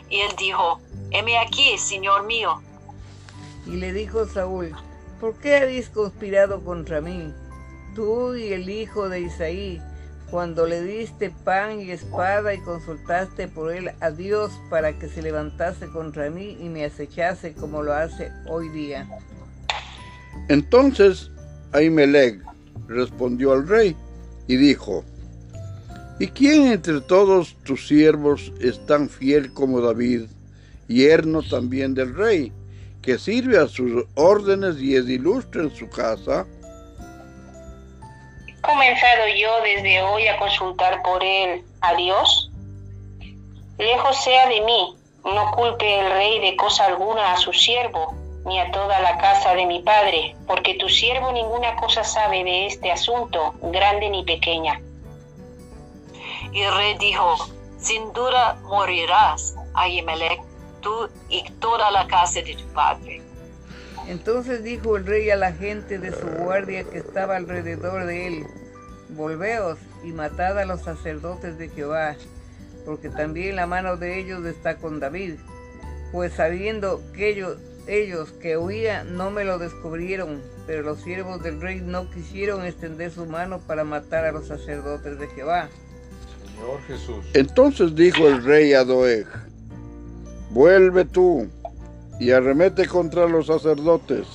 Y 0.09 0.19
él 0.21 0.31
dijo, 0.38 0.79
heme 1.11 1.38
aquí, 1.38 1.77
señor 1.77 2.23
mío. 2.25 2.61
Y 3.65 3.71
le 3.77 3.93
dijo 3.93 4.25
Saúl, 4.25 4.75
¿por 5.19 5.39
qué 5.39 5.57
habéis 5.57 5.89
conspirado 5.89 6.63
contra 6.63 7.01
mí? 7.01 7.33
Tú 7.95 8.35
y 8.35 8.53
el 8.53 8.69
hijo 8.69 9.09
de 9.09 9.21
Isaí, 9.21 9.81
cuando 10.29 10.65
le 10.65 10.81
diste 10.81 11.29
pan 11.29 11.79
y 11.79 11.91
espada 11.91 12.53
y 12.53 12.59
consultaste 12.59 13.47
por 13.47 13.73
él 13.73 13.91
a 13.99 14.11
Dios 14.11 14.51
para 14.69 14.97
que 14.97 15.07
se 15.07 15.21
levantase 15.21 15.88
contra 15.88 16.29
mí 16.29 16.57
y 16.59 16.69
me 16.69 16.85
acechase 16.85 17.53
como 17.53 17.83
lo 17.83 17.93
hace 17.93 18.31
hoy 18.47 18.69
día. 18.69 19.07
Entonces 20.49 21.31
Ahimelech 21.71 22.41
respondió 22.88 23.53
al 23.53 23.67
rey 23.67 23.95
y 24.47 24.55
dijo, 24.57 25.03
¿Y 26.19 26.27
quién 26.27 26.67
entre 26.71 27.01
todos 27.01 27.57
tus 27.63 27.88
siervos 27.88 28.53
es 28.61 28.85
tan 28.85 29.09
fiel 29.09 29.51
como 29.51 29.81
David, 29.81 30.23
yerno 30.88 31.41
también 31.41 31.93
del 31.93 32.15
rey, 32.15 32.53
que 33.01 33.17
sirve 33.19 33.57
a 33.57 33.67
sus 33.67 34.05
órdenes 34.15 34.79
y 34.79 34.95
es 34.95 35.09
ilustre 35.09 35.63
en 35.63 35.71
su 35.71 35.89
casa? 35.89 36.45
¿He 38.65 38.67
comenzado 38.67 39.28
yo 39.28 39.62
desde 39.62 40.01
hoy 40.01 40.28
a 40.28 40.39
consultar 40.39 41.04
por 41.04 41.23
él 41.23 41.63
a 41.82 41.93
Dios? 41.93 42.49
Lejos 43.78 44.23
sea 44.23 44.47
de 44.47 44.60
mí, 44.62 44.95
no 45.23 45.51
culpe 45.51 45.99
el 45.99 46.12
rey 46.12 46.39
de 46.39 46.56
cosa 46.56 46.88
alguna 46.88 47.34
a 47.34 47.38
su 47.38 47.54
siervo, 47.54 48.15
ni 48.43 48.60
a 48.60 48.71
toda 48.71 48.99
la 49.01 49.19
casa 49.19 49.54
de 49.54 49.67
mi 49.67 49.84
padre, 49.84 50.36
porque 50.47 50.73
tu 50.75 50.89
siervo 50.89 51.32
ninguna 51.32 51.75
cosa 51.75 52.04
sabe 52.04 52.43
de 52.43 52.65
este 52.65 52.91
asunto, 52.91 53.54
grande 53.62 54.10
ni 54.10 54.23
pequeña. 54.23 54.82
Y 56.51 56.62
el 56.63 56.75
rey 56.75 56.97
dijo, 56.97 57.36
sin 57.78 58.12
duda 58.13 58.58
morirás, 58.63 59.54
Ahimelech, 59.75 60.41
tú 60.82 61.08
y 61.30 61.43
toda 61.60 61.91
la 61.91 62.08
casa 62.08 62.41
de 62.41 62.56
tu 62.56 62.65
padre. 62.73 63.21
Entonces 64.07 64.63
dijo 64.63 64.97
el 64.97 65.05
rey 65.05 65.29
a 65.31 65.35
la 65.35 65.51
gente 65.51 65.97
de 65.97 66.11
su 66.11 66.27
guardia 66.27 66.83
que 66.83 66.99
estaba 66.99 67.37
alrededor 67.37 68.05
de 68.05 68.27
él, 68.27 68.43
volveos 69.09 69.79
y 70.03 70.11
matad 70.11 70.59
a 70.59 70.65
los 70.65 70.81
sacerdotes 70.81 71.57
de 71.57 71.69
Jehová, 71.69 72.15
porque 72.85 73.09
también 73.09 73.55
la 73.55 73.65
mano 73.65 73.97
de 73.97 74.19
ellos 74.19 74.45
está 74.45 74.77
con 74.77 74.99
David, 74.99 75.35
pues 76.11 76.33
sabiendo 76.33 77.01
que 77.13 77.29
ellos, 77.29 77.57
ellos 77.87 78.31
que 78.31 78.57
huía 78.57 79.03
no 79.03 79.31
me 79.31 79.43
lo 79.43 79.57
descubrieron, 79.57 80.39
pero 80.67 80.83
los 80.83 81.01
siervos 81.01 81.41
del 81.41 81.59
rey 81.59 81.81
no 81.81 82.09
quisieron 82.11 82.63
extender 82.63 83.11
su 83.11 83.25
mano 83.25 83.59
para 83.59 83.83
matar 83.83 84.25
a 84.25 84.31
los 84.31 84.47
sacerdotes 84.47 85.17
de 85.17 85.27
Jehová. 85.29 85.69
Señor 86.45 86.79
Jesús. 86.87 87.25
Entonces 87.33 87.95
dijo 87.95 88.27
el 88.27 88.43
rey 88.43 88.73
a 88.73 88.83
Doeg, 88.83 89.25
vuelve 90.51 91.05
tú 91.05 91.49
y 92.19 92.32
arremete 92.32 92.88
contra 92.88 93.28
los 93.28 93.47
sacerdotes. 93.47 94.28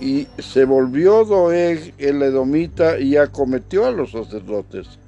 Y 0.00 0.26
se 0.38 0.64
volvió 0.64 1.24
Doeg 1.24 1.94
el 1.98 2.22
edomita 2.22 2.98
y 2.98 3.16
acometió 3.16 3.86
a 3.86 3.90
los 3.90 4.12
sacerdotes. 4.12 4.98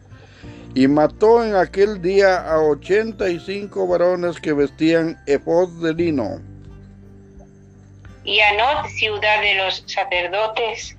Y 0.75 0.89
mató 0.89 1.45
en 1.45 1.55
aquel 1.55 2.01
día 2.01 2.39
a 2.51 2.61
ochenta 2.61 3.29
y 3.29 3.41
cinco 3.41 3.87
varones 3.87 4.41
que 4.41 4.53
vestían 4.53 5.21
efod 5.27 5.69
de 5.83 5.95
lino. 5.95 6.41
Y 8.25 8.41
Anot, 8.41 8.87
ciudad 8.89 9.41
de 9.41 9.55
los 9.55 9.83
sacerdotes, 9.87 10.97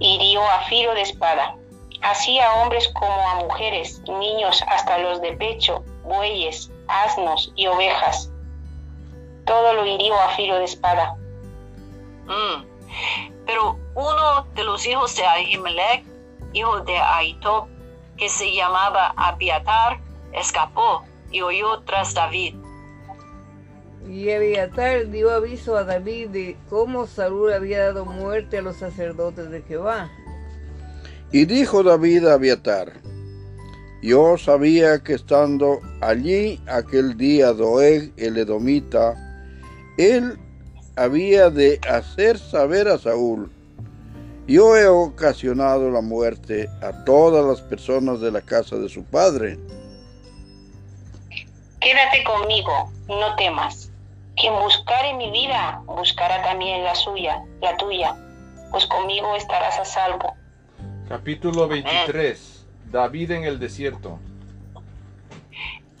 hirió 0.00 0.42
a 0.42 0.64
filo 0.68 0.94
de 0.94 1.02
espada, 1.02 1.54
así 2.02 2.38
a 2.40 2.52
hombres 2.54 2.88
como 2.94 3.28
a 3.28 3.36
mujeres, 3.36 4.02
niños 4.08 4.60
hasta 4.68 4.98
los 4.98 5.20
de 5.20 5.32
pecho, 5.34 5.84
bueyes, 6.04 6.70
asnos 6.88 7.52
y 7.54 7.66
ovejas. 7.66 8.30
Todo 9.44 9.74
lo 9.74 9.86
hirió 9.86 10.18
a 10.20 10.28
filo 10.36 10.56
de 10.56 10.64
espada. 10.64 11.16
Mm. 12.26 12.64
Pero 13.46 13.78
uno 13.94 14.46
de 14.54 14.64
los 14.64 14.86
hijos 14.86 15.16
de 15.16 15.24
Ahimelech, 15.24 16.04
hijo 16.52 16.80
de 16.80 16.96
Ahitob, 16.98 17.68
que 18.16 18.28
se 18.28 18.54
llamaba 18.54 19.12
Abiatar, 19.16 19.98
escapó 20.32 21.04
y 21.30 21.42
huyó 21.42 21.80
tras 21.82 22.14
David. 22.14 22.54
Y 24.08 24.30
Abiatar 24.30 25.08
dio 25.10 25.30
aviso 25.30 25.76
a 25.76 25.84
David 25.84 26.28
de 26.30 26.56
cómo 26.68 27.06
Saúl 27.06 27.52
había 27.52 27.86
dado 27.86 28.04
muerte 28.04 28.58
a 28.58 28.62
los 28.62 28.76
sacerdotes 28.76 29.50
de 29.50 29.62
Jehová. 29.62 30.10
Y 31.32 31.44
dijo 31.44 31.82
David 31.82 32.26
a 32.26 32.34
Abiatar, 32.34 32.92
yo 34.02 34.36
sabía 34.38 35.02
que 35.02 35.14
estando 35.14 35.78
allí 36.00 36.60
aquel 36.66 37.16
día 37.16 37.52
Doeg 37.52 38.12
el 38.16 38.38
edomita, 38.38 39.14
él 40.00 40.38
había 40.96 41.50
de 41.50 41.78
hacer 41.88 42.38
saber 42.38 42.88
a 42.88 42.98
Saúl, 42.98 43.50
yo 44.46 44.76
he 44.76 44.88
ocasionado 44.88 45.90
la 45.90 46.00
muerte 46.00 46.68
a 46.82 47.04
todas 47.04 47.44
las 47.44 47.60
personas 47.60 48.20
de 48.20 48.32
la 48.32 48.40
casa 48.40 48.76
de 48.76 48.88
su 48.88 49.04
padre. 49.04 49.58
Quédate 51.80 52.24
conmigo, 52.24 52.90
no 53.08 53.36
temas. 53.36 53.92
Quien 54.36 54.54
buscare 54.54 55.14
mi 55.14 55.30
vida, 55.30 55.82
buscará 55.86 56.42
también 56.42 56.82
la 56.82 56.94
suya, 56.94 57.44
la 57.60 57.76
tuya, 57.76 58.16
pues 58.70 58.86
conmigo 58.86 59.36
estarás 59.36 59.78
a 59.78 59.84
salvo. 59.84 60.34
Capítulo 61.08 61.68
23. 61.68 62.66
David 62.90 63.32
en 63.32 63.44
el 63.44 63.58
desierto. 63.58 64.18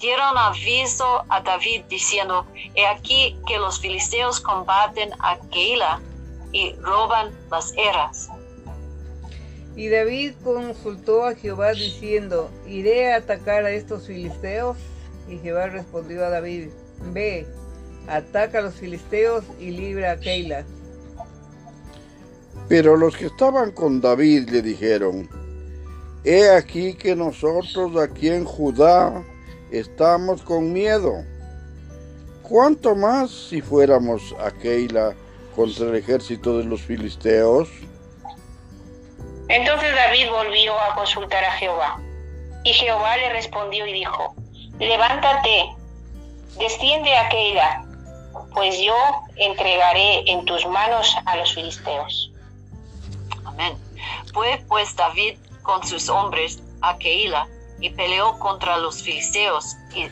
Dieron 0.00 0.38
aviso 0.38 1.24
a 1.28 1.42
David 1.42 1.82
diciendo, 1.90 2.46
he 2.74 2.86
aquí 2.86 3.36
que 3.46 3.58
los 3.58 3.80
filisteos 3.80 4.40
combaten 4.40 5.10
a 5.18 5.38
Keila 5.50 6.00
y 6.52 6.74
roban 6.76 7.30
las 7.50 7.74
eras. 7.76 8.30
Y 9.76 9.88
David 9.88 10.32
consultó 10.42 11.26
a 11.26 11.34
Jehová 11.34 11.72
diciendo, 11.72 12.50
¿iré 12.66 13.12
a 13.12 13.16
atacar 13.16 13.66
a 13.66 13.72
estos 13.72 14.06
filisteos? 14.06 14.78
Y 15.28 15.36
Jehová 15.38 15.66
respondió 15.66 16.24
a 16.24 16.30
David, 16.30 16.70
ve, 17.12 17.46
ataca 18.08 18.60
a 18.60 18.62
los 18.62 18.76
filisteos 18.76 19.44
y 19.60 19.70
libra 19.70 20.12
a 20.12 20.16
Keila. 20.18 20.64
Pero 22.68 22.96
los 22.96 23.14
que 23.16 23.26
estaban 23.26 23.72
con 23.72 24.00
David 24.00 24.48
le 24.48 24.62
dijeron, 24.62 25.28
He 26.24 26.48
aquí 26.50 26.94
que 26.94 27.14
nosotros 27.14 27.96
aquí 27.96 28.28
en 28.28 28.44
Judá 28.44 29.24
estamos 29.70 30.42
con 30.42 30.72
miedo. 30.72 31.24
¿Cuánto 32.42 32.94
más 32.94 33.30
si 33.30 33.60
fuéramos 33.60 34.34
a 34.44 34.50
Keila 34.50 35.14
contra 35.54 35.86
el 35.86 35.96
ejército 35.96 36.58
de 36.58 36.64
los 36.64 36.82
filisteos? 36.82 37.68
Entonces 39.48 39.94
David 39.94 40.30
volvió 40.30 40.78
a 40.78 40.94
consultar 40.94 41.44
a 41.44 41.52
Jehová. 41.52 42.00
Y 42.64 42.72
Jehová 42.72 43.16
le 43.16 43.30
respondió 43.30 43.86
y 43.86 43.92
dijo, 43.92 44.34
levántate, 44.78 45.74
desciende 46.58 47.16
a 47.16 47.28
Keila, 47.28 47.84
pues 48.54 48.78
yo 48.80 48.94
entregaré 49.36 50.30
en 50.30 50.44
tus 50.44 50.66
manos 50.66 51.16
a 51.24 51.36
los 51.36 51.54
filisteos. 51.54 52.32
Amén. 53.44 53.74
Fue 54.32 54.62
pues 54.68 54.94
David 54.96 55.36
con 55.62 55.86
sus 55.86 56.08
hombres 56.08 56.62
a 56.82 56.96
Keila 56.98 57.48
y 57.80 57.90
peleó 57.90 58.38
contra 58.38 58.78
los 58.78 59.02
filisteos 59.02 59.76
y 59.94 60.06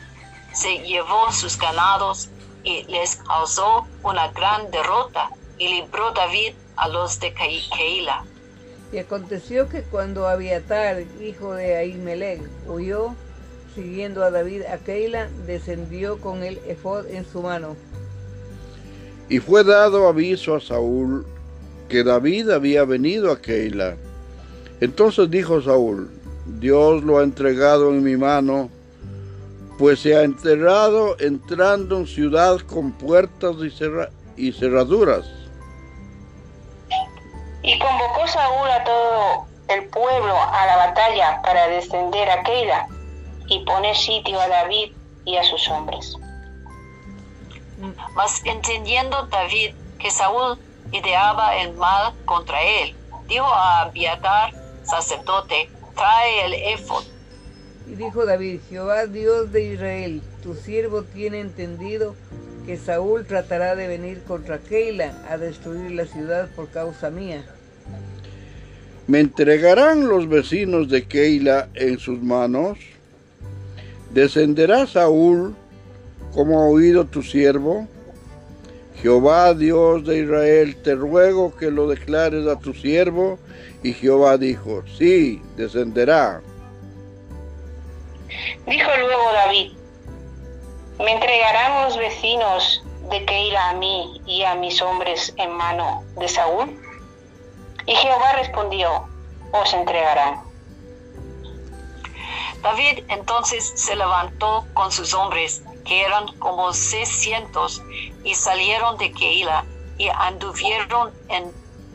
se 0.55 0.79
llevó 0.79 1.31
sus 1.31 1.57
ganados 1.57 2.29
y 2.63 2.83
les 2.85 3.15
causó 3.17 3.87
una 4.03 4.29
gran 4.31 4.69
derrota 4.71 5.29
y 5.57 5.67
libró 5.81 6.11
David 6.11 6.53
a 6.75 6.87
los 6.87 7.19
de 7.19 7.33
Ke- 7.33 7.69
Keila. 7.75 8.23
Y 8.91 8.97
aconteció 8.97 9.69
que 9.69 9.83
cuando 9.83 10.27
Abiatar, 10.27 11.03
hijo 11.21 11.53
de 11.53 11.77
Ahimelech, 11.77 12.41
huyó, 12.67 13.13
siguiendo 13.75 14.23
a 14.23 14.31
David 14.31 14.63
a 14.63 14.77
Keila, 14.79 15.29
descendió 15.45 16.19
con 16.19 16.43
el 16.43 16.57
efod 16.67 17.05
en 17.07 17.25
su 17.25 17.43
mano. 17.43 17.75
Y 19.29 19.39
fue 19.39 19.63
dado 19.63 20.07
aviso 20.07 20.55
a 20.55 20.59
Saúl 20.59 21.25
que 21.87 22.03
David 22.03 22.49
había 22.49 22.83
venido 22.83 23.31
a 23.31 23.39
Keila. 23.39 23.95
Entonces 24.81 25.29
dijo 25.29 25.61
Saúl, 25.61 26.09
Dios 26.57 27.03
lo 27.03 27.19
ha 27.19 27.23
entregado 27.23 27.89
en 27.89 28.03
mi 28.03 28.17
mano, 28.17 28.69
pues 29.77 30.01
se 30.01 30.15
ha 30.15 30.23
enterrado 30.23 31.15
entrando 31.19 31.97
en 31.97 32.07
ciudad 32.07 32.59
con 32.61 32.91
puertas 32.91 33.55
y, 33.59 33.69
cerra- 33.69 34.09
y 34.35 34.51
cerraduras. 34.51 35.25
Y 37.61 37.77
convocó 37.79 38.27
Saúl 38.27 38.69
a 38.69 38.83
todo 38.83 39.47
el 39.69 39.85
pueblo 39.89 40.33
a 40.35 40.65
la 40.65 40.75
batalla 40.77 41.41
para 41.43 41.67
descender 41.67 42.29
a 42.29 42.43
Keila 42.43 42.87
y 43.47 43.63
poner 43.65 43.95
sitio 43.95 44.39
a 44.39 44.47
David 44.47 44.93
y 45.25 45.37
a 45.37 45.43
sus 45.43 45.67
hombres. 45.69 46.15
Mas 48.15 48.41
entendiendo 48.45 49.27
David 49.27 49.73
que 49.99 50.09
Saúl 50.11 50.57
ideaba 50.91 51.55
el 51.57 51.73
mal 51.75 52.13
contra 52.25 52.61
él, 52.61 52.95
dijo 53.27 53.45
a 53.45 53.81
Abiatar, 53.81 54.51
sacerdote, 54.83 55.69
trae 55.99 56.45
el 56.45 56.53
efod. 56.79 57.03
Y 57.91 57.95
dijo 57.95 58.25
David, 58.25 58.59
Jehová 58.69 59.05
Dios 59.07 59.51
de 59.51 59.73
Israel, 59.73 60.21
tu 60.41 60.55
siervo 60.55 61.03
tiene 61.03 61.39
entendido 61.41 62.15
que 62.65 62.77
Saúl 62.77 63.25
tratará 63.25 63.75
de 63.75 63.87
venir 63.87 64.21
contra 64.27 64.59
Keila 64.59 65.13
a 65.29 65.37
destruir 65.37 65.91
la 65.91 66.05
ciudad 66.05 66.49
por 66.55 66.69
causa 66.69 67.09
mía. 67.09 67.43
¿Me 69.07 69.19
entregarán 69.19 70.07
los 70.07 70.29
vecinos 70.29 70.87
de 70.87 71.05
Keila 71.05 71.69
en 71.73 71.97
sus 71.97 72.21
manos? 72.21 72.77
¿Descenderá 74.13 74.85
Saúl 74.85 75.55
como 76.31 76.59
ha 76.59 76.67
oído 76.67 77.05
tu 77.05 77.23
siervo? 77.23 77.87
Jehová 79.01 79.53
Dios 79.53 80.05
de 80.05 80.19
Israel, 80.19 80.75
te 80.83 80.93
ruego 80.93 81.55
que 81.55 81.71
lo 81.71 81.87
declares 81.87 82.45
a 82.47 82.59
tu 82.59 82.73
siervo. 82.73 83.39
Y 83.81 83.93
Jehová 83.93 84.37
dijo, 84.37 84.83
sí, 84.97 85.41
descenderá. 85.55 86.41
Dijo 88.67 88.91
luego 88.99 89.31
David, 89.33 89.71
¿me 90.99 91.13
entregarán 91.13 91.85
los 91.85 91.97
vecinos 91.97 92.83
de 93.09 93.23
Keila 93.25 93.69
a 93.69 93.73
mí 93.75 94.21
y 94.25 94.43
a 94.43 94.55
mis 94.55 94.81
hombres 94.81 95.33
en 95.37 95.51
mano 95.51 96.03
de 96.17 96.27
Saúl? 96.27 96.77
Y 97.85 97.95
Jehová 97.95 98.33
respondió, 98.33 99.07
os 99.53 99.73
entregarán. 99.73 100.41
David 102.61 103.05
entonces 103.07 103.71
se 103.75 103.95
levantó 103.95 104.65
con 104.73 104.91
sus 104.91 105.13
hombres, 105.13 105.63
que 105.89 106.03
eran 106.03 106.27
como 106.37 106.71
seiscientos, 106.71 107.81
y 108.23 108.35
salieron 108.35 108.95
de 108.99 109.11
Keila 109.11 109.65
y 109.97 110.07
anduvieron 110.07 111.11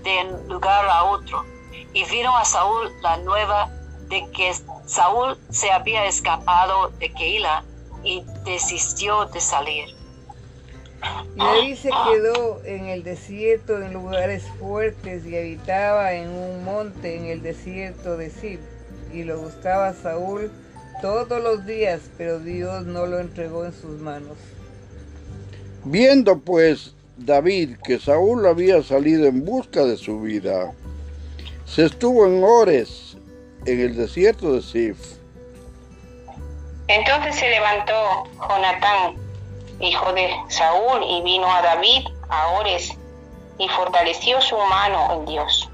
de 0.02 0.24
un 0.24 0.48
lugar 0.48 0.84
a 0.88 1.04
otro. 1.04 1.44
Y 1.92 2.04
vino 2.06 2.36
a 2.36 2.44
Saúl 2.44 2.90
la 3.02 3.18
nueva 3.18 3.70
de 4.08 4.28
que 4.32 4.52
Saúl 4.84 5.38
se 5.50 5.70
había 5.70 6.06
escapado 6.06 6.88
de 6.98 7.12
Keila 7.12 7.64
y 8.02 8.24
desistió 8.44 9.26
de 9.26 9.40
salir. 9.40 9.88
Y 11.36 11.40
ahí 11.40 11.76
se 11.76 11.90
quedó 11.90 12.64
en 12.64 12.86
el 12.86 13.04
desierto, 13.04 13.80
en 13.80 13.92
lugares 13.92 14.42
fuertes, 14.58 15.24
y 15.24 15.38
habitaba 15.38 16.14
en 16.14 16.30
un 16.30 16.64
monte 16.64 17.16
en 17.16 17.26
el 17.26 17.42
desierto 17.42 18.16
de 18.16 18.30
Sib. 18.30 18.60
Y 19.12 19.22
lo 19.22 19.38
buscaba 19.38 19.92
Saúl 19.92 20.50
todos 21.00 21.42
los 21.42 21.66
días, 21.66 22.00
pero 22.16 22.38
Dios 22.38 22.84
no 22.84 23.06
lo 23.06 23.18
entregó 23.18 23.64
en 23.64 23.72
sus 23.72 23.98
manos. 24.00 24.36
Viendo 25.84 26.38
pues 26.38 26.94
David 27.16 27.76
que 27.84 27.98
Saúl 27.98 28.46
había 28.46 28.82
salido 28.82 29.26
en 29.26 29.44
busca 29.44 29.84
de 29.84 29.96
su 29.96 30.20
vida, 30.20 30.72
se 31.66 31.84
estuvo 31.84 32.26
en 32.26 32.42
Ores, 32.42 33.16
en 33.66 33.80
el 33.80 33.96
desierto 33.96 34.52
de 34.52 34.62
Sif. 34.62 34.98
Entonces 36.88 37.36
se 37.36 37.48
levantó 37.48 38.24
Jonatán, 38.48 39.16
hijo 39.80 40.12
de 40.12 40.28
Saúl, 40.48 41.02
y 41.08 41.22
vino 41.22 41.50
a 41.50 41.62
David 41.62 42.06
a 42.28 42.48
Ores 42.58 42.90
y 43.58 43.68
fortaleció 43.68 44.40
su 44.40 44.56
mano 44.56 45.14
en 45.14 45.26
Dios. 45.26 45.70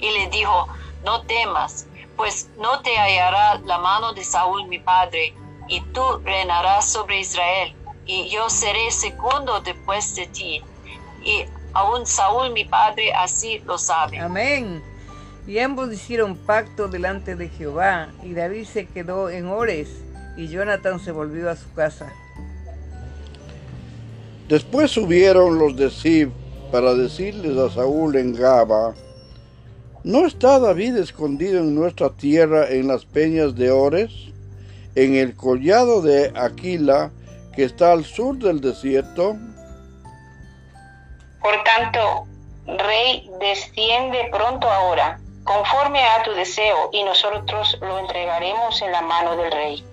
Y 0.00 0.10
le 0.10 0.28
dijo, 0.30 0.66
no 1.04 1.22
temas, 1.22 1.86
pues 2.16 2.48
no 2.58 2.80
te 2.80 2.96
hallará 2.96 3.58
la 3.64 3.78
mano 3.78 4.12
de 4.12 4.24
Saúl 4.24 4.66
mi 4.68 4.78
padre, 4.78 5.34
y 5.68 5.80
tú 5.92 6.02
reinarás 6.24 6.88
sobre 6.88 7.20
Israel, 7.20 7.74
y 8.06 8.28
yo 8.28 8.48
seré 8.50 8.90
segundo 8.90 9.60
después 9.60 10.14
de 10.14 10.26
ti. 10.26 10.62
Y 11.24 11.44
aún 11.72 12.06
Saúl 12.06 12.50
mi 12.52 12.64
padre 12.64 13.12
así 13.14 13.60
lo 13.60 13.78
sabe. 13.78 14.18
Amén. 14.18 14.82
Y 15.46 15.58
ambos 15.58 15.92
hicieron 15.92 16.36
pacto 16.36 16.88
delante 16.88 17.36
de 17.36 17.48
Jehová, 17.48 18.08
y 18.22 18.34
David 18.34 18.64
se 18.64 18.86
quedó 18.86 19.28
en 19.28 19.46
Ores, 19.46 19.88
y 20.36 20.48
Jonathan 20.48 20.98
se 21.00 21.12
volvió 21.12 21.50
a 21.50 21.56
su 21.56 21.72
casa. 21.74 22.12
Después 24.48 24.90
subieron 24.90 25.58
los 25.58 25.76
de 25.76 25.90
Sib 25.90 26.30
para 26.70 26.94
decirles 26.94 27.56
a 27.56 27.70
Saúl 27.70 28.16
en 28.16 28.34
Gaba, 28.34 28.94
¿no 30.04 30.26
está 30.26 30.58
David 30.58 30.96
escondido 30.96 31.60
en 31.60 31.74
nuestra 31.74 32.10
tierra 32.10 32.68
en 32.68 32.88
las 32.88 33.04
peñas 33.06 33.56
de 33.56 33.70
Ores, 33.70 34.12
en 34.94 35.16
el 35.16 35.34
collado 35.34 36.02
de 36.02 36.32
Aquila, 36.36 37.10
que 37.56 37.64
está 37.64 37.92
al 37.92 38.04
sur 38.04 38.36
del 38.38 38.60
desierto? 38.60 39.36
Por 41.40 41.64
tanto, 41.64 42.26
Rey, 42.66 43.30
desciende 43.40 44.28
pronto 44.30 44.70
ahora, 44.70 45.20
conforme 45.44 46.02
a 46.02 46.22
tu 46.22 46.32
deseo, 46.32 46.90
y 46.92 47.02
nosotros 47.02 47.76
lo 47.80 47.98
entregaremos 47.98 48.80
en 48.82 48.92
la 48.92 49.02
mano 49.02 49.36
del 49.36 49.52
rey. 49.52 49.84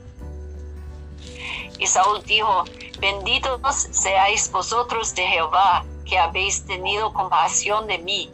Y 1.79 1.87
Saúl 1.87 2.23
dijo, 2.25 2.65
benditos 2.99 3.87
seáis 3.91 4.51
vosotros 4.51 5.15
de 5.15 5.23
Jehová, 5.23 5.83
que 6.05 6.17
habéis 6.17 6.65
tenido 6.65 7.11
compasión 7.13 7.87
de 7.87 7.97
mí. 7.97 8.31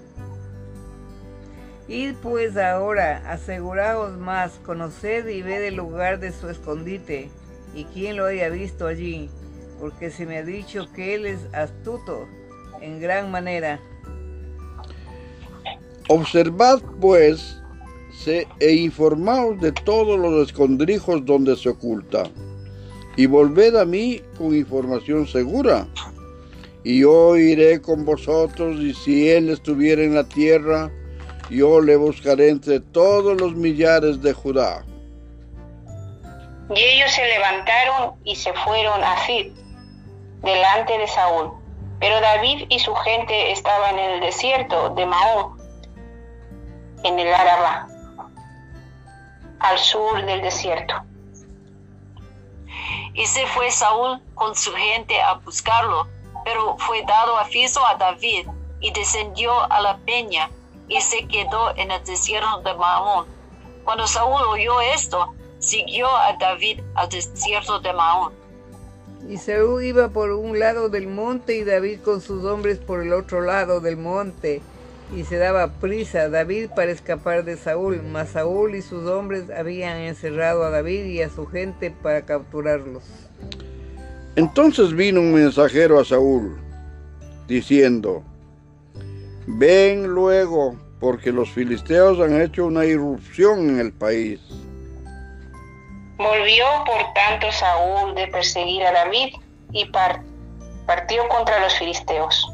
Id 1.87 2.15
pues 2.21 2.57
ahora, 2.57 3.31
aseguraos 3.31 4.17
más, 4.17 4.59
conoced 4.65 5.27
y 5.27 5.41
ved 5.41 5.63
el 5.63 5.75
lugar 5.75 6.19
de 6.19 6.33
su 6.33 6.49
escondite, 6.49 7.29
y 7.73 7.85
quién 7.85 8.17
lo 8.17 8.25
haya 8.25 8.49
visto 8.49 8.87
allí, 8.87 9.29
porque 9.79 10.09
se 10.11 10.25
me 10.25 10.39
ha 10.39 10.43
dicho 10.43 10.91
que 10.93 11.15
él 11.15 11.25
es 11.25 11.39
astuto 11.53 12.27
en 12.81 12.99
gran 12.99 13.31
manera. 13.31 13.79
Observad 16.09 16.81
pues 16.99 17.61
e 18.59 18.73
informaos 18.73 19.61
de 19.61 19.71
todos 19.71 20.19
los 20.19 20.47
escondrijos 20.47 21.23
donde 21.23 21.55
se 21.55 21.69
oculta, 21.69 22.23
y 23.15 23.25
volved 23.25 23.77
a 23.77 23.85
mí 23.85 24.21
con 24.37 24.53
información 24.53 25.25
segura. 25.25 25.87
Y 26.83 26.99
yo 26.99 27.37
iré 27.37 27.81
con 27.81 28.03
vosotros, 28.03 28.81
y 28.81 28.93
si 28.93 29.29
él 29.29 29.49
estuviera 29.49 30.03
en 30.03 30.15
la 30.15 30.27
tierra, 30.27 30.91
yo 31.49 31.79
le 31.81 31.95
buscaré 31.95 32.49
entre 32.49 32.79
todos 32.79 33.39
los 33.39 33.53
millares 33.53 34.21
de 34.21 34.33
Judá. 34.33 34.83
Y 36.75 36.79
ellos 36.79 37.11
se 37.11 37.25
levantaron 37.25 38.15
y 38.25 38.35
se 38.35 38.51
fueron 38.53 39.01
a 39.03 39.17
Sid, 39.25 39.53
delante 40.43 40.97
de 40.97 41.07
Saúl. 41.07 41.51
Pero 41.99 42.19
David 42.19 42.65
y 42.69 42.79
su 42.79 42.93
gente 42.93 43.51
estaban 43.51 43.97
en 43.97 44.11
el 44.11 44.21
desierto 44.21 44.89
de 44.89 45.05
Maón, 45.05 45.57
en 47.03 47.19
el 47.19 47.33
Araba, 47.33 47.87
al 49.59 49.77
sur 49.79 50.23
del 50.25 50.41
desierto. 50.41 50.93
Y 53.13 53.25
se 53.25 53.47
fue 53.47 53.71
Saúl 53.71 54.21
con 54.35 54.53
su 54.53 54.71
gente 54.73 55.19
a 55.21 55.35
buscarlo, 55.35 56.07
pero 56.43 56.77
fue 56.77 57.01
dado 57.03 57.37
aviso 57.37 57.83
a 57.85 57.95
David 57.95 58.47
y 58.79 58.91
descendió 58.91 59.51
a 59.71 59.81
la 59.81 59.97
peña 59.99 60.51
y 60.87 61.01
se 61.01 61.27
quedó 61.27 61.75
en 61.75 61.91
el 61.91 62.03
desierto 62.03 62.61
de 62.63 62.73
Maón. 62.75 63.25
Cuando 63.83 64.07
Saúl 64.07 64.41
oyó 64.49 64.81
esto, 64.93 65.33
siguió 65.59 66.07
a 66.07 66.35
David 66.39 66.81
al 66.95 67.09
desierto 67.09 67.79
de 67.79 67.93
Maón. 67.93 68.33
Y 69.29 69.37
Saúl 69.37 69.83
iba 69.83 70.09
por 70.09 70.31
un 70.31 70.59
lado 70.59 70.89
del 70.89 71.07
monte 71.07 71.57
y 71.57 71.63
David 71.63 71.99
con 72.01 72.21
sus 72.21 72.45
hombres 72.45 72.77
por 72.77 73.01
el 73.01 73.13
otro 73.13 73.41
lado 73.41 73.81
del 73.81 73.97
monte. 73.97 74.61
Y 75.15 75.23
se 75.23 75.37
daba 75.37 75.67
prisa 75.67 76.29
David 76.29 76.69
para 76.75 76.91
escapar 76.91 77.45
de 77.45 77.55
Saúl, 77.55 78.03
mas 78.03 78.29
Saúl 78.29 78.75
y 78.75 78.81
sus 78.81 79.07
hombres 79.07 79.49
habían 79.49 79.97
encerrado 79.97 80.63
a 80.63 80.69
David 80.69 81.05
y 81.05 81.21
a 81.21 81.29
su 81.29 81.47
gente 81.47 81.91
para 81.91 82.25
capturarlos. 82.25 83.03
Entonces 84.35 84.93
vino 84.93 85.21
un 85.21 85.33
mensajero 85.33 85.99
a 85.99 86.05
Saúl, 86.05 86.57
diciendo, 87.47 88.21
Ven 89.47 90.03
luego, 90.07 90.75
porque 90.99 91.31
los 91.31 91.49
filisteos 91.49 92.19
han 92.19 92.39
hecho 92.41 92.65
una 92.65 92.85
irrupción 92.85 93.69
en 93.69 93.79
el 93.79 93.93
país. 93.93 94.41
Volvió 96.17 96.65
por 96.85 97.13
tanto 97.13 97.51
Saúl 97.51 98.13
de 98.15 98.27
perseguir 98.27 98.83
a 98.83 98.91
David 98.91 99.35
y 99.71 99.85
par- 99.85 100.21
partió 100.85 101.27
contra 101.29 101.59
los 101.59 101.73
filisteos. 101.77 102.51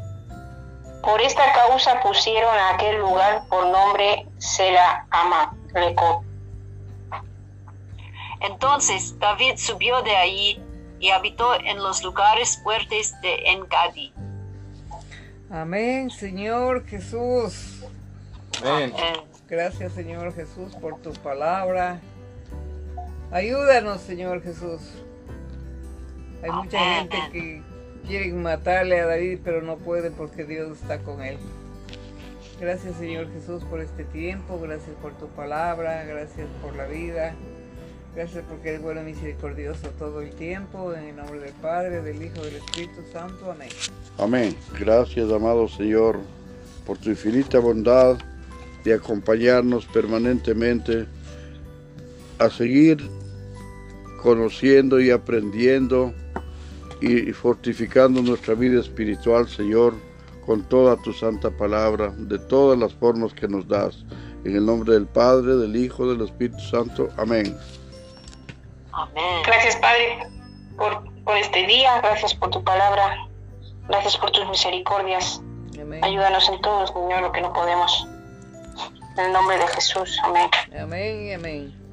Por 1.02 1.20
esta 1.20 1.52
causa 1.52 2.00
pusieron 2.00 2.54
a 2.56 2.74
aquel 2.74 2.98
lugar 3.00 3.42
por 3.48 3.66
nombre 3.66 4.26
Sela 4.38 5.06
Ama 5.10 5.54
Lecot. 5.74 6.22
Entonces 8.40 9.18
David 9.18 9.54
subió 9.56 10.02
de 10.02 10.14
allí 10.16 10.62
y 11.00 11.10
habitó 11.10 11.54
en 11.60 11.78
los 11.78 12.02
lugares 12.02 12.60
fuertes 12.62 13.18
de 13.22 13.34
Engadi. 13.46 14.12
Amén, 15.54 16.10
Señor 16.10 16.84
Jesús. 16.84 17.84
Amén. 18.60 18.92
Gracias, 19.48 19.92
Señor 19.92 20.34
Jesús, 20.34 20.74
por 20.74 21.00
tu 21.00 21.12
palabra. 21.12 22.00
Ayúdanos, 23.30 24.00
Señor 24.00 24.42
Jesús. 24.42 24.80
Hay 26.42 26.50
mucha 26.50 26.78
gente 26.78 27.16
que 27.30 27.62
quiere 28.04 28.32
matarle 28.32 29.00
a 29.00 29.06
David, 29.06 29.38
pero 29.44 29.62
no 29.62 29.76
puede 29.76 30.10
porque 30.10 30.42
Dios 30.42 30.76
está 30.82 30.98
con 30.98 31.22
él. 31.22 31.38
Gracias, 32.58 32.96
Señor 32.96 33.32
Jesús, 33.32 33.62
por 33.62 33.80
este 33.80 34.02
tiempo. 34.02 34.58
Gracias 34.58 34.96
por 35.00 35.16
tu 35.16 35.28
palabra. 35.28 36.02
Gracias 36.02 36.48
por 36.62 36.74
la 36.74 36.86
vida. 36.86 37.32
Gracias 38.14 38.44
porque 38.48 38.68
eres 38.68 38.82
bueno 38.82 39.00
y 39.00 39.04
misericordioso 39.06 39.88
todo 39.98 40.20
el 40.20 40.30
tiempo. 40.30 40.92
En 40.94 41.04
el 41.04 41.16
nombre 41.16 41.40
del 41.40 41.52
Padre, 41.54 42.00
del 42.00 42.22
Hijo 42.22 42.42
y 42.42 42.44
del 42.44 42.56
Espíritu 42.56 43.02
Santo. 43.12 43.50
Amén. 43.50 43.68
Amén. 44.18 44.56
Gracias, 44.78 45.32
amado 45.32 45.68
Señor, 45.68 46.20
por 46.86 46.96
tu 46.98 47.10
infinita 47.10 47.58
bondad 47.58 48.18
de 48.84 48.94
acompañarnos 48.94 49.86
permanentemente 49.86 51.06
a 52.38 52.50
seguir 52.50 52.98
conociendo 54.22 55.00
y 55.00 55.10
aprendiendo 55.10 56.14
y 57.00 57.32
fortificando 57.32 58.22
nuestra 58.22 58.54
vida 58.54 58.80
espiritual, 58.80 59.48
Señor, 59.48 59.94
con 60.46 60.62
toda 60.68 60.96
tu 61.02 61.12
santa 61.12 61.50
palabra, 61.50 62.14
de 62.16 62.38
todas 62.38 62.78
las 62.78 62.94
formas 62.94 63.34
que 63.34 63.48
nos 63.48 63.66
das. 63.66 64.04
En 64.44 64.54
el 64.56 64.64
nombre 64.64 64.94
del 64.94 65.06
Padre, 65.06 65.56
del 65.56 65.74
Hijo, 65.74 66.08
del 66.08 66.20
Espíritu 66.26 66.60
Santo. 66.60 67.08
Amén. 67.16 67.56
Amén. 68.96 69.42
Gracias, 69.44 69.76
Padre, 69.76 70.26
por, 70.76 71.02
por 71.24 71.36
este 71.36 71.66
día. 71.66 72.00
Gracias 72.00 72.34
por 72.34 72.50
tu 72.50 72.62
palabra. 72.62 73.26
Gracias 73.88 74.16
por 74.16 74.30
tus 74.30 74.46
misericordias. 74.48 75.40
Amén. 75.80 76.04
Ayúdanos 76.04 76.48
en 76.48 76.60
todo, 76.60 76.86
Señor, 76.86 77.22
lo 77.22 77.32
que 77.32 77.40
no 77.40 77.52
podemos. 77.52 78.06
En 79.16 79.26
el 79.26 79.32
nombre 79.32 79.58
de 79.58 79.66
Jesús. 79.68 80.18
Amén. 80.24 80.50
Amén 80.80 81.26
y 81.26 81.32
amén. 81.32 81.84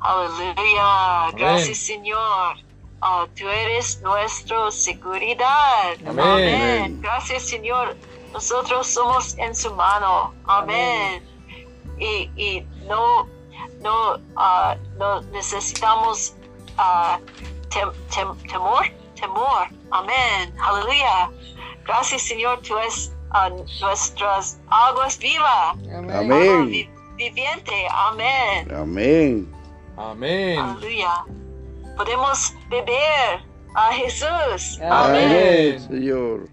Aleluya. 0.00 1.30
Gracias, 1.36 1.78
Señor. 1.78 2.56
Ah, 3.00 3.26
tú 3.36 3.48
eres 3.48 4.00
nuestra 4.02 4.70
seguridad. 4.70 5.94
Amén. 6.06 7.00
Gracias, 7.00 7.44
Señor. 7.44 7.96
Nosotros 8.32 8.86
somos 8.86 9.36
en 9.38 9.54
su 9.54 9.72
mano. 9.74 10.34
Amén. 10.46 11.22
Y, 11.98 12.30
y 12.36 12.66
no, 12.86 13.28
no, 13.86 14.20
ah, 14.36 14.76
no 14.98 15.20
necesitamos 15.38 16.34
ah, 16.78 17.18
tem- 17.70 17.92
tem- 18.14 18.36
temor, 18.52 18.84
temor. 19.20 19.62
Amén. 19.90 20.42
Aleluya. 20.68 21.30
Gracias, 21.86 22.22
Señor. 22.22 22.60
Tú 22.66 22.76
eres 22.78 23.12
ah, 23.30 23.48
nuestras 23.80 24.58
aguas 24.68 25.18
vivas. 25.18 25.76
Amén. 25.96 26.10
Amén. 26.10 26.50
Agua 26.50 26.64
vi- 26.66 26.90
viviente. 27.16 27.76
Amén. 27.90 28.68
Amén. 28.74 29.28
Amén. 29.96 30.58
Aleluya. 30.58 31.24
Podemos 31.96 32.52
beber 32.68 33.40
a 33.74 33.92
Jesús. 33.92 34.78
Amén, 34.82 35.80
Señor. 35.88 36.48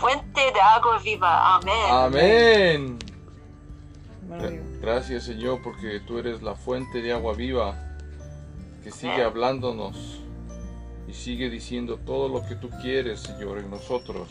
Fuente 0.00 0.52
de 0.52 0.60
agua 0.60 0.98
viva. 0.98 1.56
Amén. 1.56 1.90
Amén. 1.90 2.98
Maravilloso. 4.28 4.67
Gracias 4.80 5.24
Señor 5.24 5.60
porque 5.62 6.00
tú 6.00 6.18
eres 6.18 6.42
la 6.42 6.54
fuente 6.54 7.02
de 7.02 7.12
agua 7.12 7.34
viva 7.34 7.74
que 8.84 8.92
sigue 8.92 9.24
hablándonos 9.24 10.20
y 11.08 11.14
sigue 11.14 11.50
diciendo 11.50 11.98
todo 12.04 12.28
lo 12.28 12.46
que 12.46 12.54
tú 12.54 12.70
quieres 12.80 13.20
Señor 13.20 13.58
en 13.58 13.70
nosotros. 13.70 14.28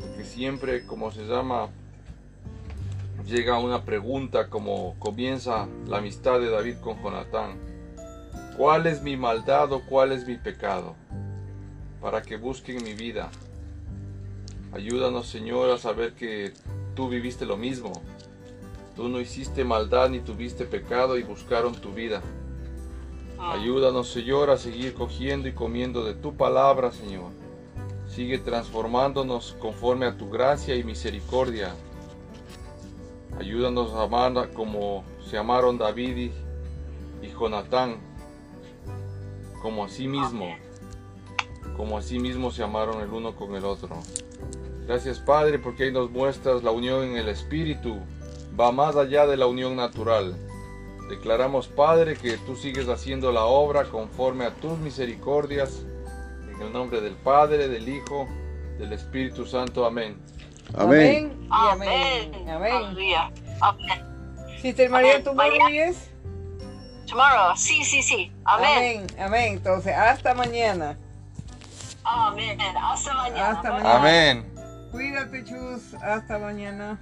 Porque 0.00 0.24
siempre 0.24 0.84
como 0.84 1.12
se 1.12 1.24
llama 1.26 1.68
llega 3.26 3.60
una 3.60 3.84
pregunta 3.84 4.48
como 4.48 4.96
comienza 4.98 5.68
la 5.86 5.98
amistad 5.98 6.40
de 6.40 6.50
David 6.50 6.78
con 6.80 7.00
Jonatán. 7.00 7.58
¿Cuál 8.56 8.88
es 8.88 9.02
mi 9.02 9.16
maldad 9.16 9.72
o 9.72 9.82
cuál 9.86 10.10
es 10.10 10.26
mi 10.26 10.36
pecado? 10.36 10.96
Para 12.00 12.22
que 12.22 12.36
busquen 12.36 12.82
mi 12.82 12.94
vida. 12.94 13.30
Ayúdanos 14.72 15.28
Señor 15.28 15.70
a 15.70 15.78
saber 15.78 16.14
que 16.14 16.52
tú 16.96 17.08
viviste 17.08 17.46
lo 17.46 17.56
mismo. 17.56 17.92
Tú 18.96 19.08
no 19.08 19.20
hiciste 19.20 19.64
maldad 19.64 20.10
ni 20.10 20.20
tuviste 20.20 20.64
pecado 20.64 21.18
y 21.18 21.22
buscaron 21.22 21.74
tu 21.74 21.92
vida. 21.92 22.22
Ayúdanos, 23.38 24.10
Señor, 24.10 24.50
a 24.50 24.58
seguir 24.58 24.92
cogiendo 24.94 25.48
y 25.48 25.52
comiendo 25.52 26.04
de 26.04 26.14
tu 26.14 26.36
palabra, 26.36 26.92
Señor. 26.92 27.30
Sigue 28.06 28.38
transformándonos 28.38 29.56
conforme 29.60 30.06
a 30.06 30.16
tu 30.16 30.28
gracia 30.28 30.74
y 30.74 30.84
misericordia. 30.84 31.74
Ayúdanos 33.38 33.92
a 33.94 34.02
amar 34.02 34.52
como 34.52 35.04
se 35.30 35.38
amaron 35.38 35.78
David 35.78 36.16
y, 36.16 36.32
y 37.26 37.30
Jonatán, 37.30 37.96
como 39.62 39.84
a 39.84 39.88
sí 39.88 40.08
mismo, 40.08 40.56
como 41.76 41.96
a 41.96 42.02
sí 42.02 42.18
mismo 42.18 42.50
se 42.50 42.62
amaron 42.62 43.00
el 43.00 43.10
uno 43.10 43.34
con 43.36 43.54
el 43.54 43.64
otro. 43.64 43.96
Gracias, 44.86 45.20
Padre, 45.20 45.58
porque 45.58 45.84
ahí 45.84 45.92
nos 45.92 46.10
muestras 46.10 46.62
la 46.62 46.72
unión 46.72 47.04
en 47.04 47.16
el 47.16 47.28
Espíritu, 47.28 48.00
va 48.58 48.72
más 48.72 48.96
allá 48.96 49.26
de 49.26 49.36
la 49.36 49.46
unión 49.46 49.76
natural. 49.76 50.36
Declaramos, 51.08 51.66
Padre, 51.66 52.16
que 52.16 52.36
tú 52.38 52.54
sigues 52.54 52.88
haciendo 52.88 53.32
la 53.32 53.44
obra 53.44 53.84
conforme 53.84 54.44
a 54.44 54.54
tus 54.54 54.78
misericordias. 54.78 55.84
En 56.54 56.62
el 56.62 56.72
nombre 56.72 57.00
del 57.00 57.14
Padre, 57.14 57.68
del 57.68 57.88
Hijo, 57.88 58.28
del 58.78 58.92
Espíritu 58.92 59.44
Santo. 59.44 59.84
Amén. 59.84 60.16
Amén. 60.78 61.48
Amén. 61.50 62.48
amén. 62.48 62.84
Amén. 63.60 64.10
Sister 64.60 64.88
María. 64.88 65.22
¿tú 65.22 65.30
oyes? 65.30 66.10
Tomorrow. 67.08 67.56
Sí, 67.56 67.82
sí, 67.82 68.02
sí. 68.02 68.32
Amén. 68.44 68.68
Amén. 68.76 69.06
Amén. 69.18 69.52
Entonces, 69.54 69.94
hasta 69.94 70.32
mañana. 70.34 70.96
Amén. 72.04 72.58
Hasta 72.60 73.14
mañana. 73.14 73.50
Hasta 73.50 73.72
mañana. 73.72 73.96
Amén. 73.96 74.52
Cuídate, 74.92 75.44
Chus. 75.44 75.94
Hasta 75.94 76.38
mañana. 76.38 76.98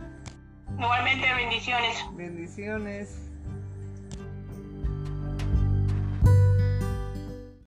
Igualmente, 0.78 1.26
bendiciones. 1.34 2.06
Bendiciones. 2.12 3.27